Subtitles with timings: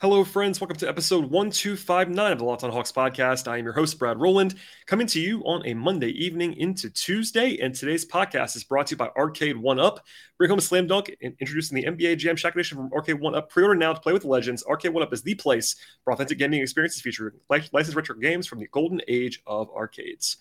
[0.00, 0.58] Hello, friends.
[0.58, 3.46] Welcome to episode 1259 of the Locked on Hawks podcast.
[3.46, 4.54] I am your host, Brad Rowland,
[4.86, 7.58] coming to you on a Monday evening into Tuesday.
[7.58, 10.06] And today's podcast is brought to you by Arcade One Up.
[10.38, 13.34] Bring home a slam dunk and introducing the NBA Jam Shaq Edition from Arcade One
[13.34, 13.50] Up.
[13.50, 14.64] Pre order now to play with legends.
[14.64, 18.58] Arcade One Up is the place for authentic gaming experiences featuring licensed retro games from
[18.58, 20.38] the golden age of arcades.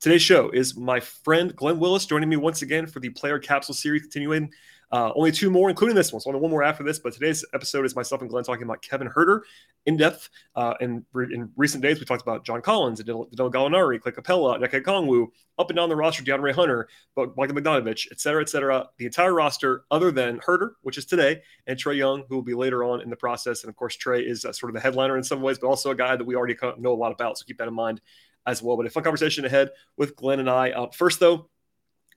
[0.00, 3.74] Today's show is my friend Glenn Willis joining me once again for the Player Capsule
[3.74, 4.52] series, continuing
[4.92, 6.20] uh, only two more, including this one.
[6.20, 6.98] So only one more after this.
[6.98, 9.40] But today's episode is myself and Glenn talking about Kevin Huerter
[9.86, 10.28] in depth.
[10.54, 14.82] Uh, and in recent days, we talked about John Collins, Danilo Gallinari, Clint Capela, Onyeka
[14.82, 15.28] Okongwu,
[15.58, 18.88] up and down the roster, DeAndre Hunter, but Michael Bogdanovich, et cetera, et cetera.
[18.98, 22.54] The entire roster, other than Huerter, which is today, and Trae Young, who will be
[22.54, 23.62] later on in the process.
[23.62, 25.90] And of course, Trae is uh, sort of the headliner in some ways, but also
[25.90, 27.38] a guy that we already know a lot about.
[27.38, 28.00] So keep that in mind
[28.46, 28.76] as well.
[28.76, 30.70] But a fun conversation ahead with Glenn and I.
[30.70, 31.48] Uh, first, though,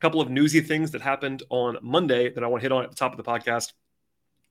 [0.05, 2.91] couple of newsy things that happened on Monday that I want to hit on at
[2.91, 3.73] the top of the podcast.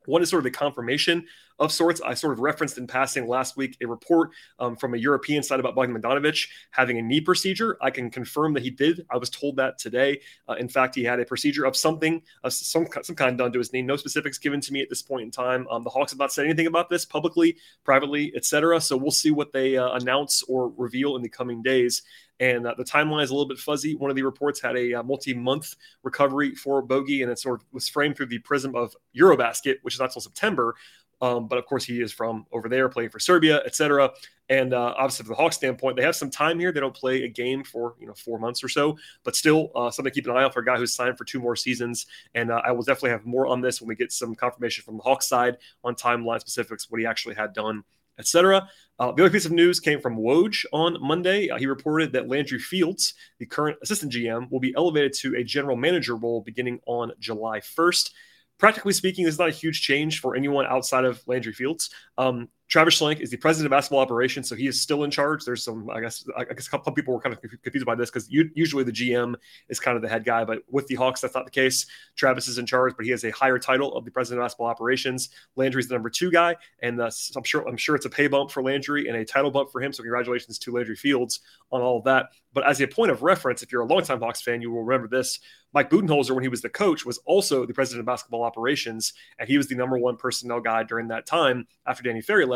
[0.07, 1.27] One is sort of the confirmation
[1.61, 2.01] of sorts.
[2.01, 5.61] I sort of referenced in passing last week a report um, from a European side
[5.61, 7.79] about Bogdan Bogdanovich having a knee procedure.
[7.81, 9.07] I can confirm that he did.
[9.09, 10.21] I was told that today.
[10.49, 13.61] Uh, in fact, he had a procedure of something, of some some kind done to
[13.61, 13.83] his knee.
[13.83, 15.69] No specifics given to me at this point in time.
[15.71, 18.81] Um, the Hawks have not said anything about this publicly, privately, etc.
[18.81, 22.03] So we'll see what they uh, announce or reveal in the coming days
[22.41, 23.95] and uh, the timeline is a little bit fuzzy.
[23.95, 27.67] One of the reports had a uh, multi-month recovery for Bogey, and it sort of
[27.73, 30.75] was framed through the prism of Eurobasket, which is not until September.
[31.21, 34.11] Um, but of course, he is from over there, playing for Serbia, etc.
[34.49, 36.73] And uh, obviously, from the Hawks standpoint, they have some time here.
[36.73, 39.91] They don't play a game for you know four months or so, but still uh,
[39.91, 42.07] something to keep an eye out for a guy who's signed for two more seasons.
[42.35, 44.97] And uh, I will definitely have more on this when we get some confirmation from
[44.97, 47.85] the Hawks side on timeline specifics, what he actually had done
[48.19, 48.69] etc.
[48.99, 51.49] Uh, the other piece of news came from Woj on Monday.
[51.49, 55.43] Uh, he reported that Landry Fields, the current assistant GM, will be elevated to a
[55.45, 58.11] general manager role beginning on July 1st.
[58.59, 61.91] Practically speaking, this is not a huge change for anyone outside of Landry Fields.
[62.17, 65.45] Um, Travis Schlenk is the president of basketball operations, so he is still in charge.
[65.45, 68.11] There's some, I guess, I guess a couple people were kind of confused by this
[68.11, 69.35] because usually the GM
[69.69, 71.87] is kind of the head guy, but with the Hawks, that's not the case.
[72.17, 74.67] Travis is in charge, but he has a higher title of the president of basketball
[74.67, 75.29] operations.
[75.57, 78.63] Landry's the number two guy, and I'm sure I'm sure it's a pay bump for
[78.63, 79.93] Landry and a title bump for him.
[79.93, 82.31] So congratulations to Landry Fields on all of that.
[82.55, 85.09] But as a point of reference, if you're a longtime Hawks fan, you will remember
[85.09, 85.41] this.
[85.73, 89.49] Mike Budenholzer, when he was the coach, was also the president of basketball operations, and
[89.49, 92.54] he was the number one personnel guy during that time after Danny Ferry left.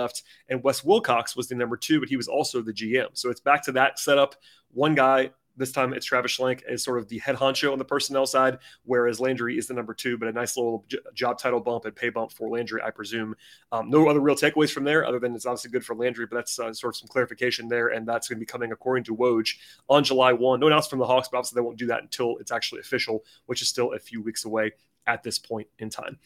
[0.49, 3.09] And Wes Wilcox was the number two, but he was also the GM.
[3.13, 4.37] So it's back to that setup.
[4.73, 7.85] One guy this time it's Travis Schlenk as sort of the head honcho on the
[7.85, 11.85] personnel side, whereas Landry is the number two, but a nice little job title bump
[11.85, 13.35] and pay bump for Landry, I presume.
[13.73, 16.37] Um, no other real takeaways from there, other than it's obviously good for Landry, but
[16.37, 17.89] that's uh, sort of some clarification there.
[17.89, 19.51] And that's going to be coming, according to Woj,
[19.89, 20.61] on July 1.
[20.61, 23.25] No announcement from the Hawks, but obviously they won't do that until it's actually official,
[23.47, 24.73] which is still a few weeks away
[25.07, 26.19] at this point in time.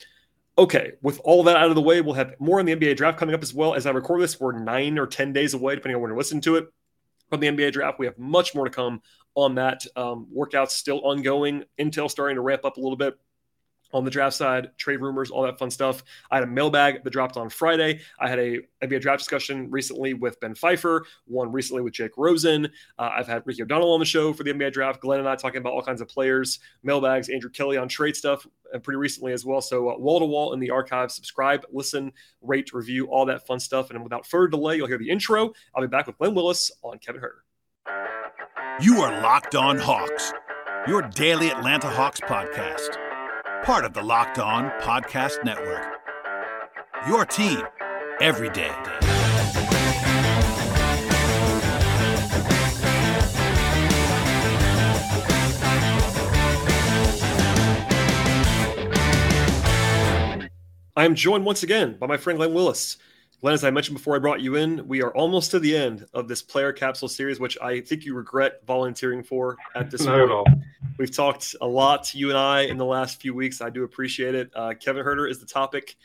[0.59, 3.19] Okay, with all that out of the way, we'll have more on the NBA draft
[3.19, 3.75] coming up as well.
[3.75, 6.43] As I record this, we're nine or 10 days away, depending on when you're listening
[6.43, 6.67] to it,
[7.31, 7.99] from the NBA draft.
[7.99, 9.01] We have much more to come
[9.35, 9.87] on that.
[9.97, 11.65] Um, workouts still ongoing.
[11.79, 13.15] Intel starting to ramp up a little bit
[13.93, 16.03] on the draft side, trade rumors, all that fun stuff.
[16.31, 18.01] I had a mailbag that dropped on Friday.
[18.19, 22.67] I had a NBA draft discussion recently with Ben Pfeiffer, one recently with Jake Rosen.
[22.99, 25.01] Uh, I've had Ricky O'Donnell on the show for the NBA draft.
[25.01, 28.47] Glenn and I talking about all kinds of players, mailbags, Andrew Kelly on trade stuff
[28.75, 29.61] uh, pretty recently as well.
[29.61, 33.91] So wall to wall in the archive, subscribe, listen, rate, review, all that fun stuff.
[33.91, 35.53] And without further delay, you'll hear the intro.
[35.75, 37.43] I'll be back with Glenn Willis on Kevin Huerter.
[38.81, 40.33] You are Locked On Hawks,
[40.89, 43.12] your daily Atlanta Hawks podcast
[43.65, 45.87] part of the Locked On Podcast Network.
[47.07, 47.63] Your team
[48.21, 48.73] every day.
[60.97, 62.97] I am joined once again by my friend Glenn Willis.
[63.43, 66.07] Glenn, as I mentioned before I brought you in, we are almost to the end
[66.15, 70.13] of this player capsule series, which I think you regret volunteering for at this Not
[70.13, 70.23] point.
[70.23, 70.47] At all.
[70.97, 73.61] We've talked a lot, you and I, in the last few weeks.
[73.61, 74.53] I do appreciate it.
[74.55, 75.97] Uh, Kevin Huerter is the topic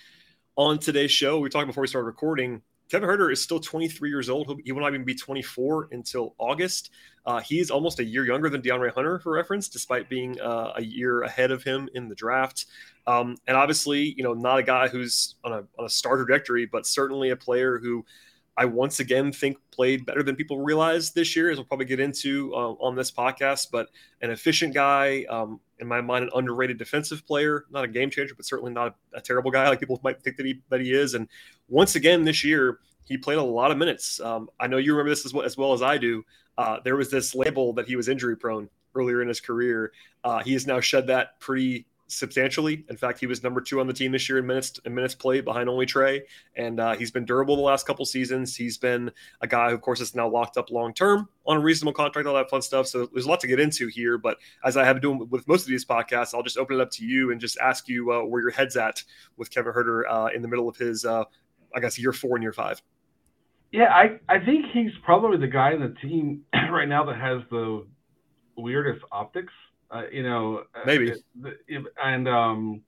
[0.55, 1.37] on today's show.
[1.39, 2.63] We talked before we started recording.
[2.89, 4.60] Kevin Huerter is still 23 years old.
[4.63, 6.92] He will not even be 24 until August.
[7.25, 10.84] Uh, he's almost a year younger than DeAndre Hunter, for reference, despite being uh, a
[10.84, 12.66] year ahead of him in the draft.
[13.06, 16.66] Um, and obviously, you know, not a guy who's on a, on a star trajectory,
[16.66, 18.06] but certainly a player who
[18.56, 22.00] I once again think played better than people realize this year, as we'll probably get
[22.00, 23.68] into uh, on this podcast.
[23.72, 23.89] But
[24.22, 28.33] an efficient guy, um, in my mind, an underrated defensive player, not a game changer,
[28.35, 30.91] but certainly not a, a, terrible guy like people might think that he that he
[30.91, 31.13] is.
[31.13, 31.27] And
[31.68, 34.19] once again this year, he played a lot of minutes.
[34.19, 36.24] Um, I know you remember this as well, as well as I do.
[36.57, 39.91] Uh, there was this label that he was injury prone earlier in his career.
[40.24, 42.86] Uh, he has now shed that pretty substantially.
[42.89, 45.13] In fact, he was number two on the team this year in minutes in minutes
[45.13, 46.21] played behind only Trae,
[46.56, 48.56] and uh, he's been durable the last couple seasons.
[48.56, 49.12] He's been
[49.42, 52.27] a guy who, of course, is now locked up long term on a reasonable contract,
[52.27, 52.88] all that fun stuff.
[52.88, 54.18] So there's a lot to get into here.
[54.18, 56.81] But as I have been doing with most of these podcasts, I'll just open it
[56.81, 59.03] up to you and just ask you uh, where your head's at
[59.36, 61.25] with Kevin Huerter uh, in the middle of his, uh,
[61.75, 62.81] I guess, year four and year five.
[63.71, 67.42] Yeah, I, I think he's probably the guy in the team right now that has
[67.51, 67.86] the
[68.56, 69.53] weirdest optics.
[69.89, 71.13] Uh, you know, uh, maybe,
[72.04, 72.81] and um,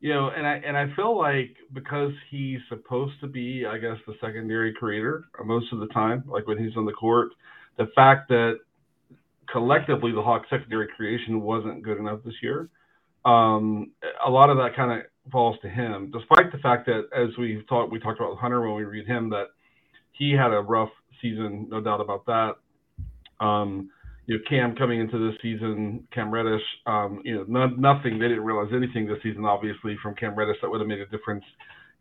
[0.00, 3.96] you know, and I and I feel like because he's supposed to be, I guess,
[4.06, 7.30] the secondary creator most of the time, like when he's on the court,
[7.76, 8.60] the fact that
[9.50, 12.68] collectively the Hawks secondary creation wasn't good enough this year,
[13.24, 13.90] um,
[14.26, 17.62] a lot of that kind of falls to him, despite the fact that as we
[17.68, 19.48] talked, we talked about Hunter when we read him that
[20.12, 20.90] he had a rough
[21.20, 22.54] season, no doubt about that.
[23.44, 23.90] Um,
[24.28, 28.18] you know, Cam coming into this season, Cam Reddish, um, you know, no, nothing.
[28.18, 31.06] They didn't realize anything this season, obviously, from Cam Reddish that would have made a
[31.06, 31.44] difference,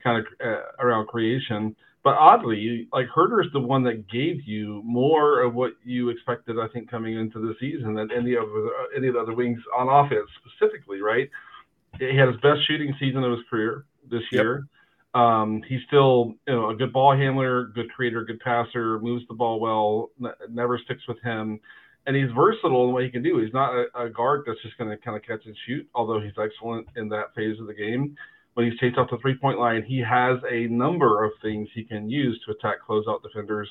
[0.04, 1.74] kind of uh, around creation.
[2.04, 6.58] But oddly, like Huerter is the one that gave you more of what you expected,
[6.60, 9.60] I think, coming into the season than any of the, any of the other wings
[9.76, 11.30] on offense specifically, right?
[11.98, 14.44] He had his best shooting season of his career this yep.
[14.44, 14.68] year.
[15.14, 19.34] Um, he's still you know, a good ball handler, good creator, good passer, moves the
[19.34, 21.62] ball well, n- never sticks with him
[22.08, 23.38] and he's versatile in what he can do.
[23.38, 26.22] He's not a, a guard that's just going to kind of catch and shoot, although
[26.22, 28.16] he's excellent in that phase of the game.
[28.54, 31.84] When he's chased off the three point line, he has a number of things he
[31.84, 33.70] can use to attack closeout defenders.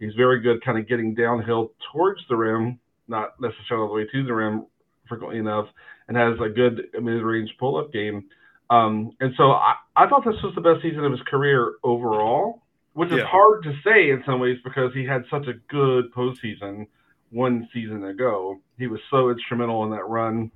[0.00, 4.06] He's very good kind of getting downhill towards the rim, not necessarily all the way
[4.10, 4.66] to the rim
[5.06, 5.66] frequently enough,
[6.08, 8.24] and has a good mid range pull up game.
[8.70, 12.62] Um, and so I, I thought this was the best season of his career overall,
[12.94, 16.86] which is hard to say in some ways because he had such a good postseason
[17.34, 18.60] one season ago.
[18.78, 20.50] He was so instrumental in that run,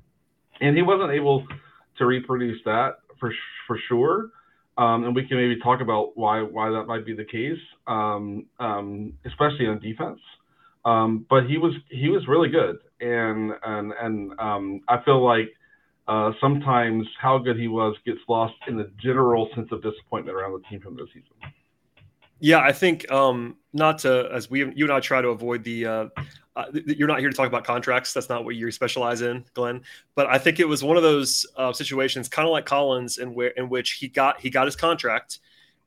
[0.60, 1.46] and he wasn't able
[1.98, 3.32] to reproduce that for
[3.66, 4.30] for sure.
[4.78, 8.46] Um, and we can maybe talk about why why that might be the case, um,
[8.60, 10.20] um, especially on defense.
[10.84, 15.48] Um, but he was he was really good, and and and um, I feel like
[16.06, 20.52] uh, sometimes how good he was gets lost in the general sense of disappointment around
[20.52, 21.34] the team from this season.
[22.40, 25.87] Yeah, I think um, not to as we you and I try to avoid the
[25.87, 26.06] uh,
[26.56, 28.12] uh, you're not here to talk about contracts.
[28.12, 29.82] That's not what you specialize in, Glenn.
[30.14, 33.35] But I think it was one of those uh, situations, kind of like Collins, in
[33.35, 35.38] where in which he got he got his contract,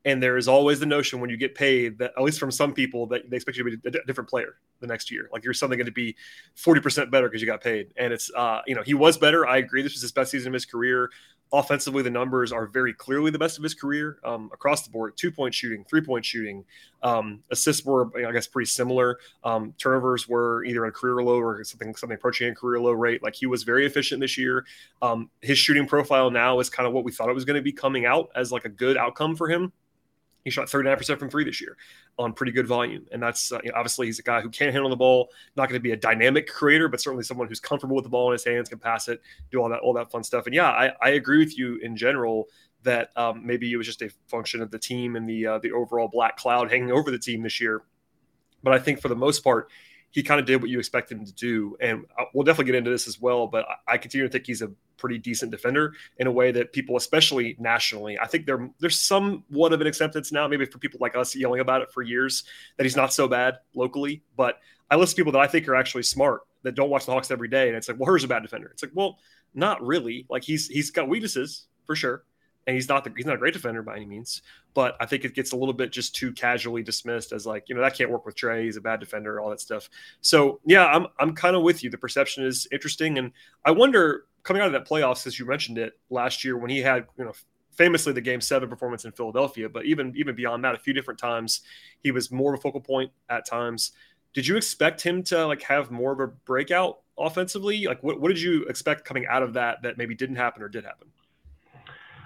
[0.04, 2.72] and there is always the notion when you get paid that at least from some
[2.72, 5.28] people that they expect you to be a different player the next year.
[5.32, 6.16] Like you're suddenly going to be
[6.56, 7.92] 40% better because you got paid.
[7.96, 9.46] And it's uh, you know, he was better.
[9.46, 9.82] I agree.
[9.82, 11.10] This was his best season of his career.
[11.54, 15.16] Offensively, the numbers are very clearly the best of his career um, across the board.
[15.16, 16.64] Two point shooting, three point shooting,
[17.02, 19.18] um, assists were, I guess, pretty similar.
[19.44, 23.22] Um, turnovers were either a career low or something something approaching a career low rate.
[23.22, 24.64] Like he was very efficient this year.
[25.02, 27.62] Um, his shooting profile now is kind of what we thought it was going to
[27.62, 29.72] be coming out as like a good outcome for him.
[30.44, 31.76] He shot 39% from three this year
[32.18, 33.06] on pretty good volume.
[33.12, 35.68] And that's uh, you know, obviously he's a guy who can handle the ball, not
[35.68, 38.32] going to be a dynamic creator, but certainly someone who's comfortable with the ball in
[38.32, 40.46] his hands, can pass it, do all that, all that fun stuff.
[40.46, 42.48] And yeah, I, I agree with you in general
[42.82, 45.72] that um, maybe it was just a function of the team and the uh, the
[45.72, 47.82] overall black cloud hanging over the team this year.
[48.62, 49.68] But I think for the most part,
[50.10, 51.76] he kind of did what you expected him to do.
[51.80, 53.46] And uh, we'll definitely get into this as well.
[53.46, 54.70] But I continue to think he's a
[55.02, 59.72] pretty decent defender in a way that people, especially nationally, I think there there's somewhat
[59.74, 62.44] of an acceptance now, maybe for people like us yelling about it for years,
[62.78, 64.22] that he's not so bad locally.
[64.36, 64.60] But
[64.90, 67.30] I listen to people that I think are actually smart that don't watch the Hawks
[67.32, 68.68] every day, and it's like, well, here's a bad defender.
[68.68, 69.18] It's like, well,
[69.52, 70.26] not really.
[70.30, 72.24] Like he's he's got weaknesses for sure
[72.66, 74.42] and he's not the, he's not a great defender by any means,
[74.74, 77.74] but I think it gets a little bit just too casually dismissed as like you
[77.74, 78.64] know that can't work with Trae.
[78.64, 79.88] He's a bad defender, all that stuff.
[80.20, 81.90] So yeah, I'm I'm kind of with you.
[81.90, 83.32] The perception is interesting, and
[83.64, 86.78] I wonder coming out of that playoffs, as you mentioned it last year when he
[86.78, 87.32] had you know
[87.72, 91.18] famously the game seven performance in Philadelphia, but even even beyond that, a few different
[91.18, 91.62] times
[92.02, 93.92] he was more of a focal point at times.
[94.34, 97.86] Did you expect him to like have more of a breakout offensively?
[97.86, 100.68] Like what, what did you expect coming out of that that maybe didn't happen or
[100.68, 101.08] did happen?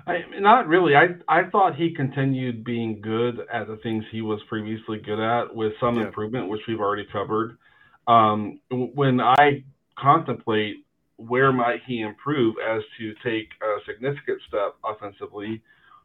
[0.06, 0.94] I, not really.
[0.94, 5.54] I I thought he continued being good at the things he was previously good at,
[5.54, 6.06] with some yeah.
[6.06, 7.58] improvement, which we've already covered.
[8.06, 9.64] Um, when I
[9.98, 10.76] contemplate
[11.16, 15.62] where might he improve as to take a significant step offensively,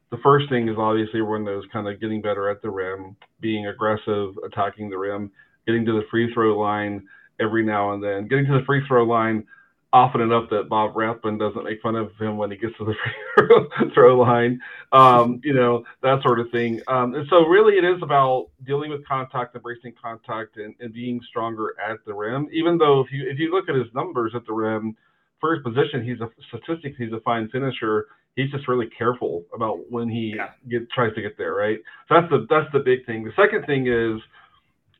[0.09, 3.67] the first thing is obviously when there's kind of getting better at the rim, being
[3.67, 5.31] aggressive, attacking the rim,
[5.67, 7.03] getting to the free throw line
[7.39, 9.45] every now and then, getting to the free throw line
[9.93, 12.95] often enough that Bob Rathbun doesn't make fun of him when he gets to the
[13.35, 14.59] free throw line,
[14.93, 16.81] um, you know, that sort of thing.
[16.87, 21.19] Um, and so really it is about dealing with contact, embracing contact and, and, being
[21.29, 24.45] stronger at the rim, even though if you, if you look at his numbers at
[24.45, 24.95] the rim
[25.41, 26.95] first position, he's a statistics.
[26.97, 28.07] He's a fine finisher.
[28.35, 30.51] He's just really careful about when he yeah.
[30.69, 31.79] get, tries to get there, right?
[32.07, 33.25] So that's the that's the big thing.
[33.25, 34.21] The second thing is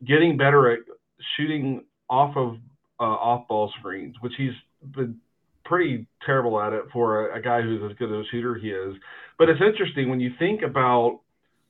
[0.05, 0.79] getting better at
[1.37, 2.57] shooting off of
[2.99, 5.17] uh, off ball screens, which he's been
[5.65, 8.95] pretty terrible at it for a, a guy who's as good a shooter he is.
[9.37, 11.21] But it's interesting when you think about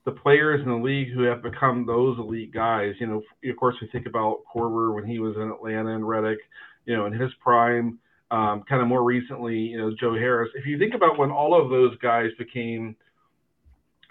[0.06, 2.94] the players in the league who have become those elite guys.
[3.00, 6.38] You know, of course, we think about Korver when he was in Atlanta and Redick,
[6.86, 8.00] you know, in his prime.
[8.32, 10.50] Um, kind of more recently, you know, Joe Harris.
[10.56, 12.96] If you think about when all of those guys became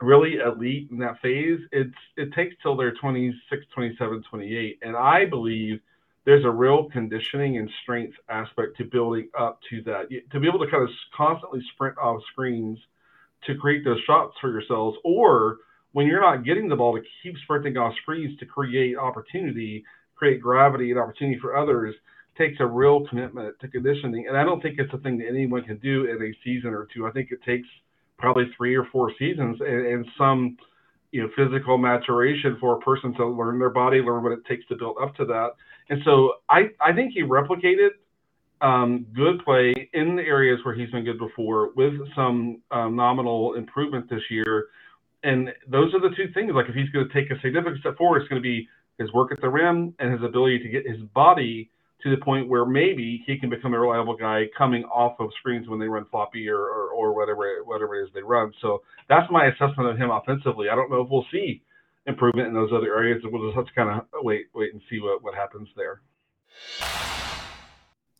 [0.03, 4.79] really elite in that phase, it's it takes till they're 26, 27, 28.
[4.83, 5.81] And I believe
[6.31, 10.03] there's a real conditioning and strength aspect to building up to that.
[10.31, 12.79] To be able to kind of constantly sprint off screens
[13.49, 15.57] to create those shots for yourselves, or
[15.91, 19.83] when you're not getting the ball to keep sprinting off screens to create opportunity,
[20.15, 21.97] create gravity and opportunity for others
[22.39, 24.29] takes a real commitment to conditioning.
[24.29, 26.87] And I don't think it's a thing that anyone can do in a season or
[26.95, 27.09] two.
[27.09, 27.67] I think it takes
[28.19, 30.57] probably three or four seasons and, and some
[31.11, 34.65] you know physical maturation for a person to learn their body, learn what it takes
[34.69, 35.55] to build up to that.
[35.91, 37.91] And so I, I think he replicated
[38.63, 43.55] um, good play in the areas where he's been good before with some um, nominal
[43.55, 44.69] improvement this year
[45.23, 46.53] and those are the two things.
[46.55, 48.69] Like if he's going to take a significant step forward, it's going to be
[48.99, 51.71] his work at the rim and his ability to get his body
[52.03, 55.69] to the point where maybe he can become a reliable guy coming off of screens
[55.69, 58.53] when they run floppy or, or, or whatever whatever it is they run.
[58.63, 60.69] So that's my assessment of him offensively.
[60.71, 61.63] I don't know if we'll see
[62.07, 63.23] improvement in those other areas.
[63.25, 66.03] We'll just have to kind of wait wait and see what, what happens there.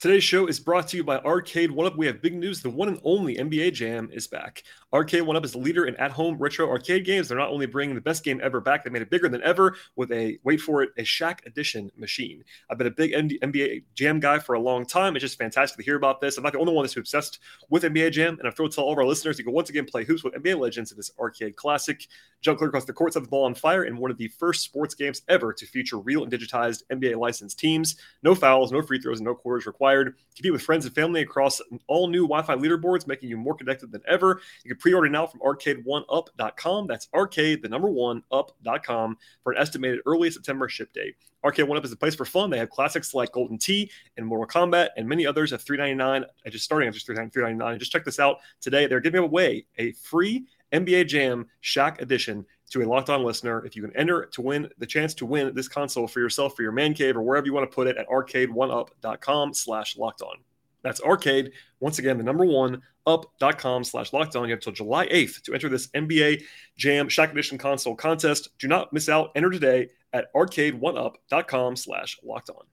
[0.01, 1.95] Today's show is brought to you by Arcade One Up.
[1.95, 2.63] We have big news.
[2.63, 4.63] The one and only NBA Jam is back.
[4.95, 7.29] Arcade One Up is the leader in at home retro arcade games.
[7.29, 9.77] They're not only bringing the best game ever back, they made it bigger than ever
[9.97, 12.43] with a, wait for it, a Shaq Edition machine.
[12.71, 15.17] I've been a big NBA Jam guy for a long time.
[15.17, 16.39] It's just fantastic to hear about this.
[16.39, 17.39] I'm not the only one that's obsessed
[17.69, 19.69] with NBA Jam, and I'm thrilled to tell all of our listeners you can once
[19.69, 22.07] again play hoops with NBA legends in this arcade classic.
[22.41, 24.63] Jump clear across the courts of the ball on fire in one of the first
[24.63, 27.97] sports games ever to feature real and digitized NBA licensed teams.
[28.23, 29.90] No fouls, no free throws, and no quarters required.
[30.37, 33.93] Compete with friends and family across all new Wi Fi leaderboards, making you more connected
[33.93, 34.41] than ever.
[34.65, 36.87] You can pre-order now from arcade1up.com.
[36.87, 41.17] That's arcade, the number one, up.com for an estimated early September ship date.
[41.45, 42.51] Arcade One Up is a place for fun.
[42.51, 46.25] They have classics like Golden Tee and Mortal Kombat and many others at $3.99.
[46.45, 47.79] I just starting at just $3.99.
[47.79, 48.87] Just check this out today.
[48.87, 53.65] They're giving away a free NBA Jam Shaq edition to a locked on listener.
[53.65, 56.63] If you can enter to win the chance to win this console for yourself, for
[56.63, 60.37] your man cave, or wherever you want to put it at arcade1up.com slash locked on.
[60.83, 61.53] That's arcade.
[61.81, 64.45] Once again, the number one up.com slash locked on.
[64.45, 66.45] You have until July 8th to enter this NBA
[66.77, 68.49] Jam Shaq Edition console contest.
[68.59, 69.31] Do not miss out.
[69.35, 72.65] Enter today at arcade1up.com slash locked on.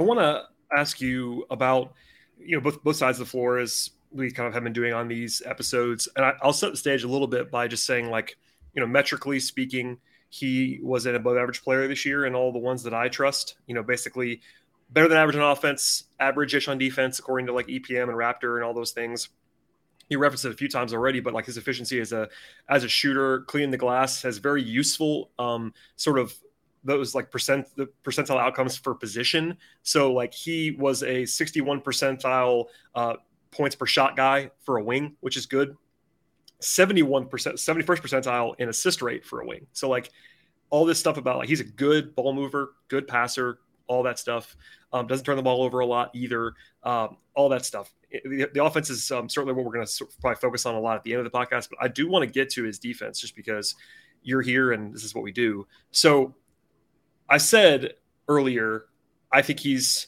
[0.00, 0.44] I want to
[0.76, 1.92] ask you about,
[2.38, 4.92] you know, both both sides of the floor as we kind of have been doing
[4.92, 6.08] on these episodes.
[6.16, 8.36] And I, I'll set the stage a little bit by just saying, like,
[8.74, 12.58] you know, metrically speaking, he was an above average player this year and all the
[12.58, 13.56] ones that I trust.
[13.66, 14.40] You know, basically
[14.90, 18.64] better than average on offense, average-ish on defense, according to like EPM and Raptor and
[18.64, 19.28] all those things.
[20.08, 22.28] You referenced it a few times already, but like his efficiency as a
[22.68, 26.34] as a shooter, cleaning the glass has very useful um, sort of
[26.84, 29.56] those like percent the percentile outcomes for position.
[29.82, 33.14] So like he was a 61 percentile uh,
[33.50, 35.76] points per shot guy for a wing, which is good.
[36.64, 39.66] 71 percent, 71st percentile in assist rate for a wing.
[39.72, 40.10] So like
[40.70, 44.56] all this stuff about like he's a good ball mover, good passer, all that stuff.
[44.92, 46.54] Um, doesn't turn the ball over a lot either.
[46.82, 47.92] Um, all that stuff.
[48.10, 50.96] the, the, offense is um, certainly what we're going to probably focus on a lot
[50.96, 51.68] at the end of the podcast.
[51.68, 53.74] But I do want to get to his defense just because
[54.22, 55.66] you're here and this is what we do.
[55.90, 56.34] So
[57.28, 57.94] I said
[58.28, 58.84] earlier,
[59.32, 60.06] I think he's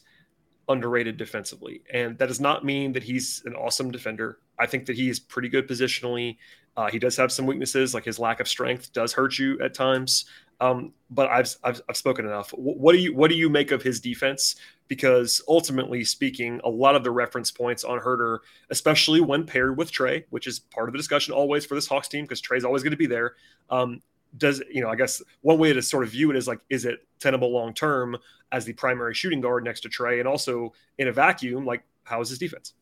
[0.69, 4.39] underrated defensively, and that does not mean that he's an awesome defender.
[4.59, 6.37] I think that he is pretty good positionally.
[6.75, 9.73] Uh, he does have some weaknesses, like his lack of strength does hurt you at
[9.73, 10.25] times.
[10.59, 12.49] Um, but I've, I've, I've spoken enough.
[12.51, 14.55] What do you what do you make of his defense?
[14.87, 19.91] Because ultimately speaking, a lot of the reference points on Huerter, especially when paired with
[19.91, 22.83] Trae, which is part of the discussion always for this Hawks team, because Trae's always
[22.83, 23.35] going to be there.
[23.69, 24.01] Um,
[24.35, 24.89] does you know?
[24.89, 27.73] I guess one way to sort of view it is like, is it tenable long
[27.73, 28.17] term
[28.51, 32.21] as the primary shooting guard next to Trae and also in a vacuum, like how
[32.21, 32.73] is his defense?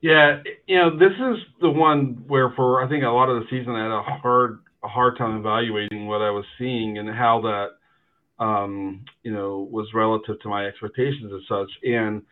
[0.00, 3.48] Yeah, you know, this is the one where for I think a lot of the
[3.48, 7.40] season I had a hard a hard time evaluating what I was seeing and how
[7.40, 11.70] that, um, you know, was relative to my expectations and such.
[11.84, 12.22] And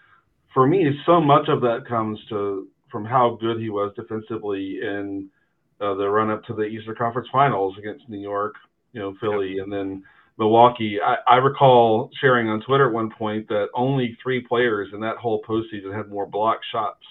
[0.53, 5.31] for me, so much of that comes to from how good he was defensively in
[5.83, 8.55] uh, the run up to the Eastern Conference Finals against New York,
[8.93, 9.65] you know, Philly, yep.
[9.65, 10.03] and then
[10.39, 10.99] Milwaukee.
[11.05, 15.17] I, I, recall sharing on Twitter at one point that only three players in that
[15.17, 17.03] whole postseason had more block shots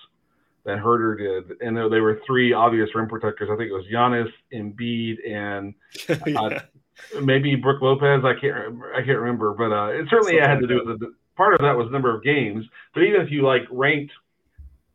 [0.64, 3.50] than Huerter did, and they were three obvious rim protectors.
[3.52, 5.74] I think it was Giannis, Embiid, and
[6.10, 7.22] uh, yeah.
[7.22, 8.24] maybe Brook Lopez.
[8.24, 11.14] I can't I can't remember, but uh, it certainly Something had to do with the
[11.36, 12.66] part of that was number of games.
[12.94, 14.14] But even if you like ranked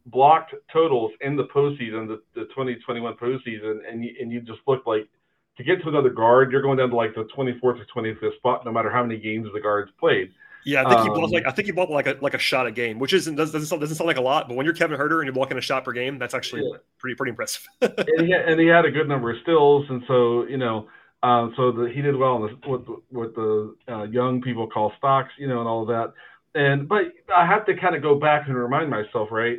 [0.07, 4.87] blocked totals in the postseason, the, the 2021 postseason, and you, and you just looked
[4.87, 5.09] like
[5.57, 8.65] to get to another guard, you're going down to like the 24th or 25th spot,
[8.65, 10.33] no matter how many games the guards played.
[10.65, 12.39] Yeah, I think um, he blocked like I think he blocked like a like a
[12.39, 14.75] shot a game, which isn't doesn't sound, doesn't sound like a lot, but when you're
[14.75, 16.79] Kevin Huerter and you're blocking a shot per game, that's actually yeah.
[16.99, 17.69] pretty pretty impressive.
[17.81, 20.89] and, he had, and he had a good number of stills, and so you know,
[21.23, 24.93] um, so the, he did well in the, what what the uh, young people call
[24.99, 26.13] stocks, you know, and all of that.
[26.61, 29.59] And but I have to kind of go back and remind myself, right?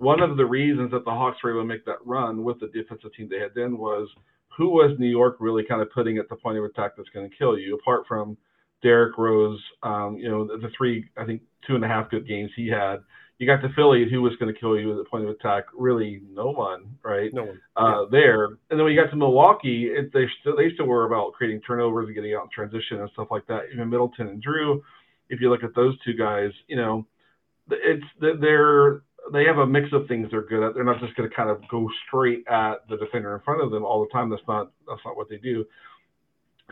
[0.00, 2.68] One of the reasons that the Hawks were able to make that run with the
[2.68, 4.08] defensive team they had then was
[4.56, 7.28] who was New York really kind of putting at the point of attack that's going
[7.28, 8.36] to kill you, apart from
[8.82, 12.26] Derrick Rose, um, you know, the, the, three, I think, two and a half good
[12.26, 12.96] games he had.
[13.38, 15.64] You got to Philly, who was going to kill you at the point of attack?
[15.74, 17.32] Really, no one, right?
[17.32, 17.60] No one.
[17.76, 18.06] Uh, yeah.
[18.10, 21.32] There, and then when you got to Milwaukee, it, they still they still were about
[21.32, 23.64] creating turnovers and getting out in transition and stuff like that.
[23.72, 24.80] Even Middleton and Jrue,
[25.30, 27.06] if you look at those two guys, you know,
[27.70, 30.74] it's they're they have a mix of things they're good at.
[30.74, 33.70] They're not just going to kind of go straight at the defender in front of
[33.70, 34.30] them all the time.
[34.30, 35.64] That's not that's not what they do.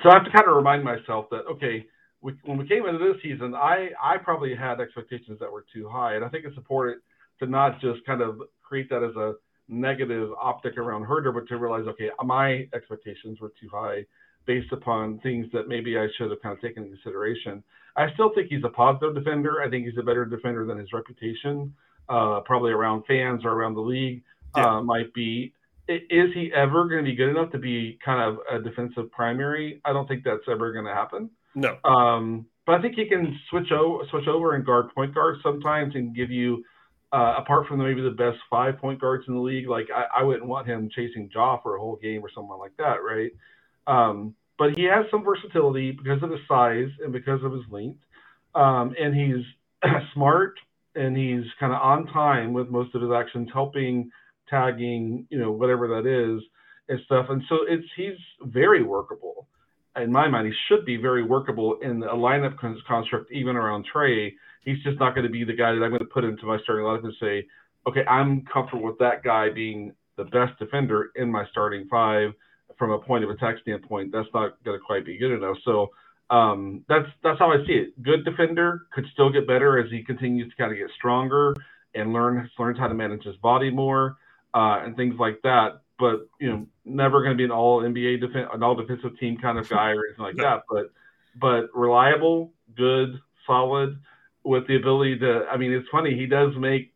[0.03, 1.87] So I have to kind of remind myself that okay,
[2.21, 5.89] we, when we came into this season, I I probably had expectations that were too
[5.89, 7.03] high, and I think it's important
[7.41, 9.35] to not just kind of create that as a
[9.69, 14.05] negative optic around Huerter, but to realize okay, my expectations were too high
[14.47, 17.63] based upon things that maybe I should have kind of taken into consideration.
[17.97, 19.63] I still think he's a positive defender.
[19.63, 21.75] I think he's a better defender than his reputation
[22.09, 24.23] uh, probably around fans or around the league
[24.57, 24.77] yeah.
[24.77, 25.53] uh, might be.
[25.89, 29.81] Is he ever going to be good enough to be kind of a defensive primary?
[29.85, 31.31] I don't think that's ever going to happen.
[31.55, 31.79] No.
[31.85, 35.95] Um, but I think he can switch over, switch over and guard point guards sometimes
[35.95, 36.63] and give you,
[37.11, 39.67] uh, apart from maybe the best five point guards in the league.
[39.67, 42.77] Like I, I wouldn't want him chasing Ja for a whole game or someone like
[42.77, 43.31] that, right?
[43.87, 48.01] Um, but he has some versatility because of his size and because of his length,
[48.55, 49.45] um, and he's
[50.13, 50.59] smart
[50.99, 54.11] and he's kind of on time with most of his actions, helping,
[54.49, 56.43] tagging, you know, whatever that is
[56.89, 57.27] and stuff.
[57.29, 59.47] And so it's he's very workable.
[59.97, 64.33] In my mind, he should be very workable in a lineup construct, even around Trae.
[64.65, 66.59] He's just not going to be the guy that I'm going to put into my
[66.63, 67.47] starting lineup and say,
[67.87, 72.31] okay, I'm comfortable with that guy being the best defender in my starting five
[72.79, 74.13] from a point of attack standpoint.
[74.13, 75.57] That's not going to quite be good enough.
[75.65, 75.89] So
[76.31, 78.03] um, that's that's how I see it.
[78.03, 81.55] Good defender could still get better as he continues to kind of get stronger
[81.95, 84.17] and learn learns how to manage his body more
[84.55, 85.81] uh, and things like that.
[85.99, 89.39] But you know, never going to be an all NBA defense, an all defensive team
[89.39, 90.63] kind of guy or anything like that.
[90.71, 90.93] But
[91.41, 93.99] but reliable, good, solid,
[94.45, 95.47] with the ability to.
[95.51, 96.15] I mean, it's funny.
[96.15, 96.93] He does make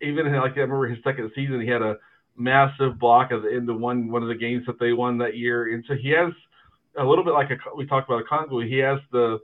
[0.00, 1.96] even like I remember his second season, he had a
[2.36, 5.36] massive block at the end of one one of the games that they won that
[5.36, 6.32] year, and so he has
[6.98, 8.68] a little bit like a, we talked about Okongwu.
[8.68, 9.38] He has the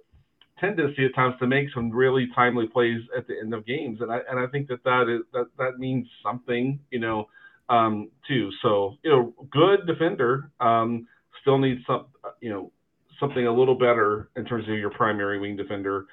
[0.61, 4.13] tendency at times to make some really timely plays at the end of games, and
[4.13, 7.29] I and I think that that is that that means something, you know,
[7.69, 8.51] um, too.
[8.63, 11.07] So you know, good defender um,
[11.41, 12.07] still needs some,
[12.41, 12.73] you know,
[13.21, 16.07] something a little better in terms of your primary wing defender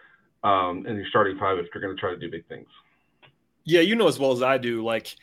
[0.43, 2.67] um, and your starting five if you're going to try to do big things.
[3.63, 5.15] Yeah, you know as well as I do, like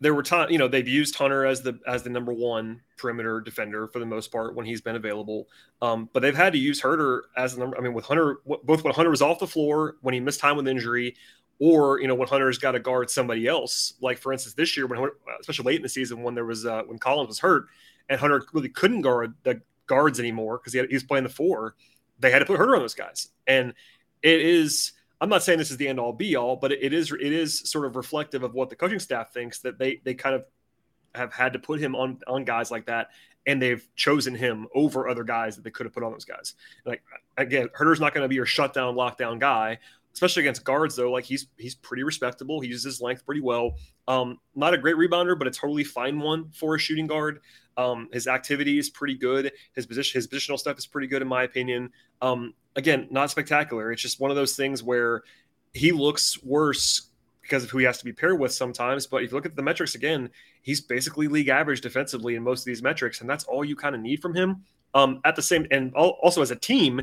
[0.00, 3.40] there were times, you know, they've used Hunter as the as the number one perimeter
[3.40, 5.48] defender for the most part when he's been available.
[5.82, 7.76] Um, but they've had to use Huerter as the number.
[7.76, 10.56] I mean, with Hunter, both when Hunter was off the floor, when he missed time
[10.56, 11.16] with injury,
[11.58, 13.94] or you know when Hunter's got to guard somebody else.
[14.00, 16.82] Like for instance, this year when especially late in the season when there was uh,
[16.86, 17.66] when Collins was hurt
[18.08, 21.74] and Hunter really couldn't guard the guards anymore because he, he was playing the four,
[22.20, 23.74] they had to put Huerter on those guys, and
[24.22, 27.12] it is I'm not saying this is the end all be all, but it is
[27.12, 30.34] it is sort of reflective of what the coaching staff thinks that they they kind
[30.34, 30.44] of
[31.14, 33.10] have had to put him on on guys like that,
[33.46, 36.54] and they've chosen him over other guys that they could have put on those guys.
[36.84, 37.02] Like
[37.36, 39.78] again, Huerter's not going to be your shutdown lockdown guy,
[40.14, 41.10] especially against guards though.
[41.10, 42.60] Like he's he's pretty respectable.
[42.60, 43.76] He uses his length pretty well.
[44.06, 47.40] Um, not a great rebounder, but a totally fine one for a shooting guard.
[47.76, 49.52] Um, his activity is pretty good.
[49.74, 51.90] His position, his positional stuff is pretty good in my opinion.
[52.20, 53.92] Um, again, not spectacular.
[53.92, 55.22] It's just one of those things where
[55.74, 57.08] he looks worse
[57.42, 59.06] because of who he has to be paired with sometimes.
[59.06, 60.28] But if you look at the metrics again,
[60.62, 63.94] he's basically league average defensively in most of these metrics, and that's all you kind
[63.94, 64.64] of need from him.
[64.94, 67.00] Um, at the same, and also as a team,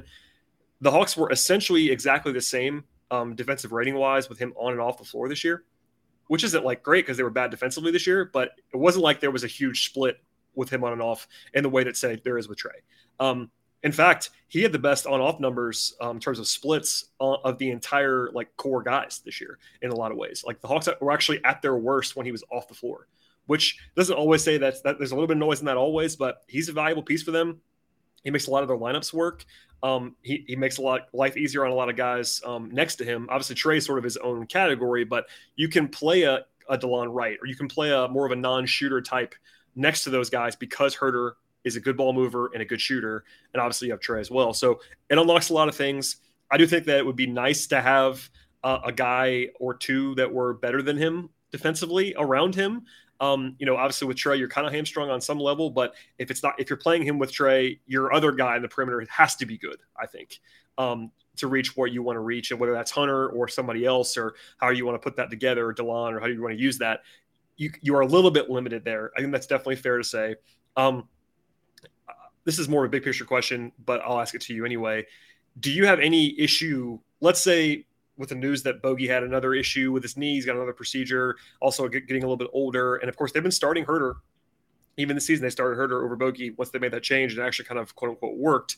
[0.81, 4.81] the Hawks were essentially exactly the same um, defensive rating wise with him on and
[4.81, 5.63] off the floor this year,
[6.27, 9.19] which isn't like great because they were bad defensively this year, but it wasn't like
[9.19, 10.17] there was a huge split
[10.55, 12.81] with him on and off in the way that say there is with Trae.
[13.19, 13.51] Um,
[13.83, 17.57] In fact, he had the best on-off numbers um, in terms of splits uh, of
[17.59, 20.43] the entire like core guys this year in a lot of ways.
[20.47, 23.07] Like the Hawks were actually at their worst when he was off the floor,
[23.45, 26.41] which doesn't always say that there's a little bit of noise in that always, but
[26.47, 27.61] he's a valuable piece for them.
[28.25, 29.45] He makes a lot of their lineups work.
[29.81, 32.95] Um, he, he makes a lot life easier on a lot of guys um, next
[32.95, 33.27] to him.
[33.29, 37.38] Obviously, Trae's sort of his own category, but you can play a, a Delon Wright
[37.41, 39.35] or you can play a more of a non-shooter type
[39.75, 41.33] next to those guys because Huerter
[41.63, 44.31] is a good ball mover and a good shooter, and obviously you have Trae as
[44.31, 44.53] well.
[44.53, 46.17] So it unlocks a lot of things.
[46.49, 48.27] I do think that it would be nice to have
[48.63, 52.83] uh, a guy or two that were better than him defensively around him.
[53.21, 56.30] Um, you know, obviously with Trae, you're kind of hamstrung on some level, but if
[56.30, 59.36] it's not, if you're playing him with Trae, your other guy in the perimeter has
[59.38, 59.78] to be good.
[59.97, 60.39] I think
[60.78, 64.17] um, to reach what you want to reach, and whether that's Hunter or somebody else,
[64.17, 66.62] or how you want to put that together, or Delon, or how you want to
[66.62, 67.01] use that,
[67.58, 69.12] you you are a little bit limited there.
[69.17, 70.36] I think that's definitely fair to say.
[70.75, 71.08] Um,
[72.43, 75.06] this is more of a big picture question, but I'll ask it to you anyway.
[75.60, 76.99] Do you have any issue?
[77.21, 77.86] Let's say
[78.17, 81.36] with the news that Bogey had another issue with his knee, he's got another procedure,
[81.60, 84.15] also getting a little bit older, and of course they've been starting Huerter.
[84.97, 87.65] Even this season, they started Huerter over Bogey once they made that change and actually
[87.65, 88.78] kind of quote unquote worked.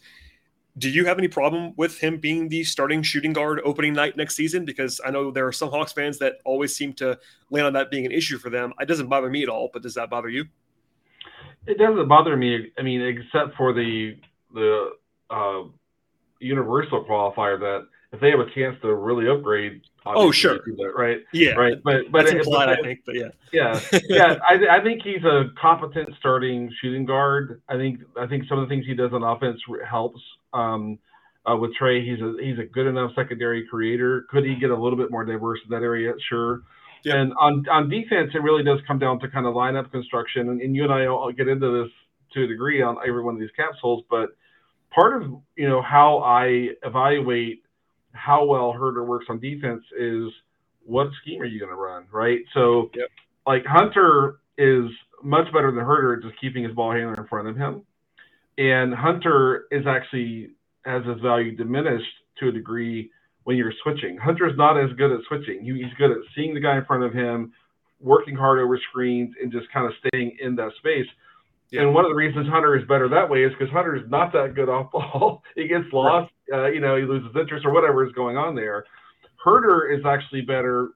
[0.80, 4.36] Do you have any problem with him being the starting shooting guard opening night next
[4.36, 4.64] season?
[4.64, 7.18] Because I know there are some Hawks fans that always seem to
[7.50, 8.74] land on that being an issue for them.
[8.80, 10.46] It doesn't bother me at all, but does that bother you?
[11.66, 12.72] It doesn't bother me.
[12.78, 14.18] I mean, except for the
[14.54, 14.92] the
[15.30, 15.64] uh,
[16.40, 21.20] universal qualifier that if they have a chance to really upgrade, oh sure, that, right?
[21.34, 21.76] Yeah, right.
[21.84, 23.02] But but That's implied, I think.
[23.06, 24.36] But yeah, yeah, yeah.
[24.50, 27.62] I, I think he's a competent starting shooting guard.
[27.68, 30.22] I think I think some of the things he does on offense helps.
[30.54, 31.00] Um,
[31.50, 34.26] uh, with Trae, he's a he's a good enough secondary creator.
[34.30, 36.14] Could he get a little bit more diverse in that area?
[36.30, 36.62] Sure.
[37.04, 37.16] Yeah.
[37.16, 40.50] And on, on defense, it really does come down to kind of lineup construction.
[40.50, 41.92] And, and you and I will get into this
[42.34, 44.30] to a degree on every one of these capsules, but
[44.94, 47.64] part of you know how I evaluate
[48.18, 50.30] how well Huerter works on defense is
[50.86, 52.40] what scheme are you going to run, right?
[52.54, 53.10] So, yep.
[53.46, 54.86] like Hunter is
[55.24, 57.84] much better than Huerter just keeping his ball handler in front of him,
[58.58, 60.52] and Hunter is actually
[60.86, 62.06] has his value diminished
[62.40, 63.12] to a degree
[63.44, 64.18] when you're switching.
[64.18, 65.64] Hunter's not as good at switching.
[65.64, 67.54] He, he's good at seeing the guy in front of him,
[68.00, 71.08] working hard over screens, and just kind of staying in that space.
[71.72, 71.82] Yeah.
[71.82, 74.32] And one of the reasons Hunter is better that way is because Hunter is not
[74.34, 75.44] that good off ball.
[75.56, 76.32] he gets lost, right.
[76.52, 78.86] Uh, you know, he loses interest or whatever is going on there.
[79.46, 80.90] Huerter is actually better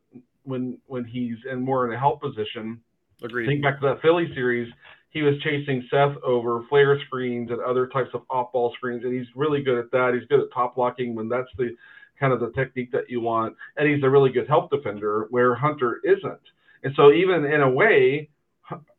[0.43, 2.79] when when he's in more in a help position.
[3.23, 3.47] Agreed.
[3.47, 4.71] Think back to that Philly series.
[5.11, 9.13] He was chasing Seth over flare screens and other types of off ball screens, and
[9.13, 10.13] he's really good at that.
[10.13, 11.75] He's good at top blocking when that's the
[12.19, 13.55] kind of the technique that you want.
[13.77, 16.39] And he's a really good help defender where Hunter isn't.
[16.83, 18.29] And so even in a way,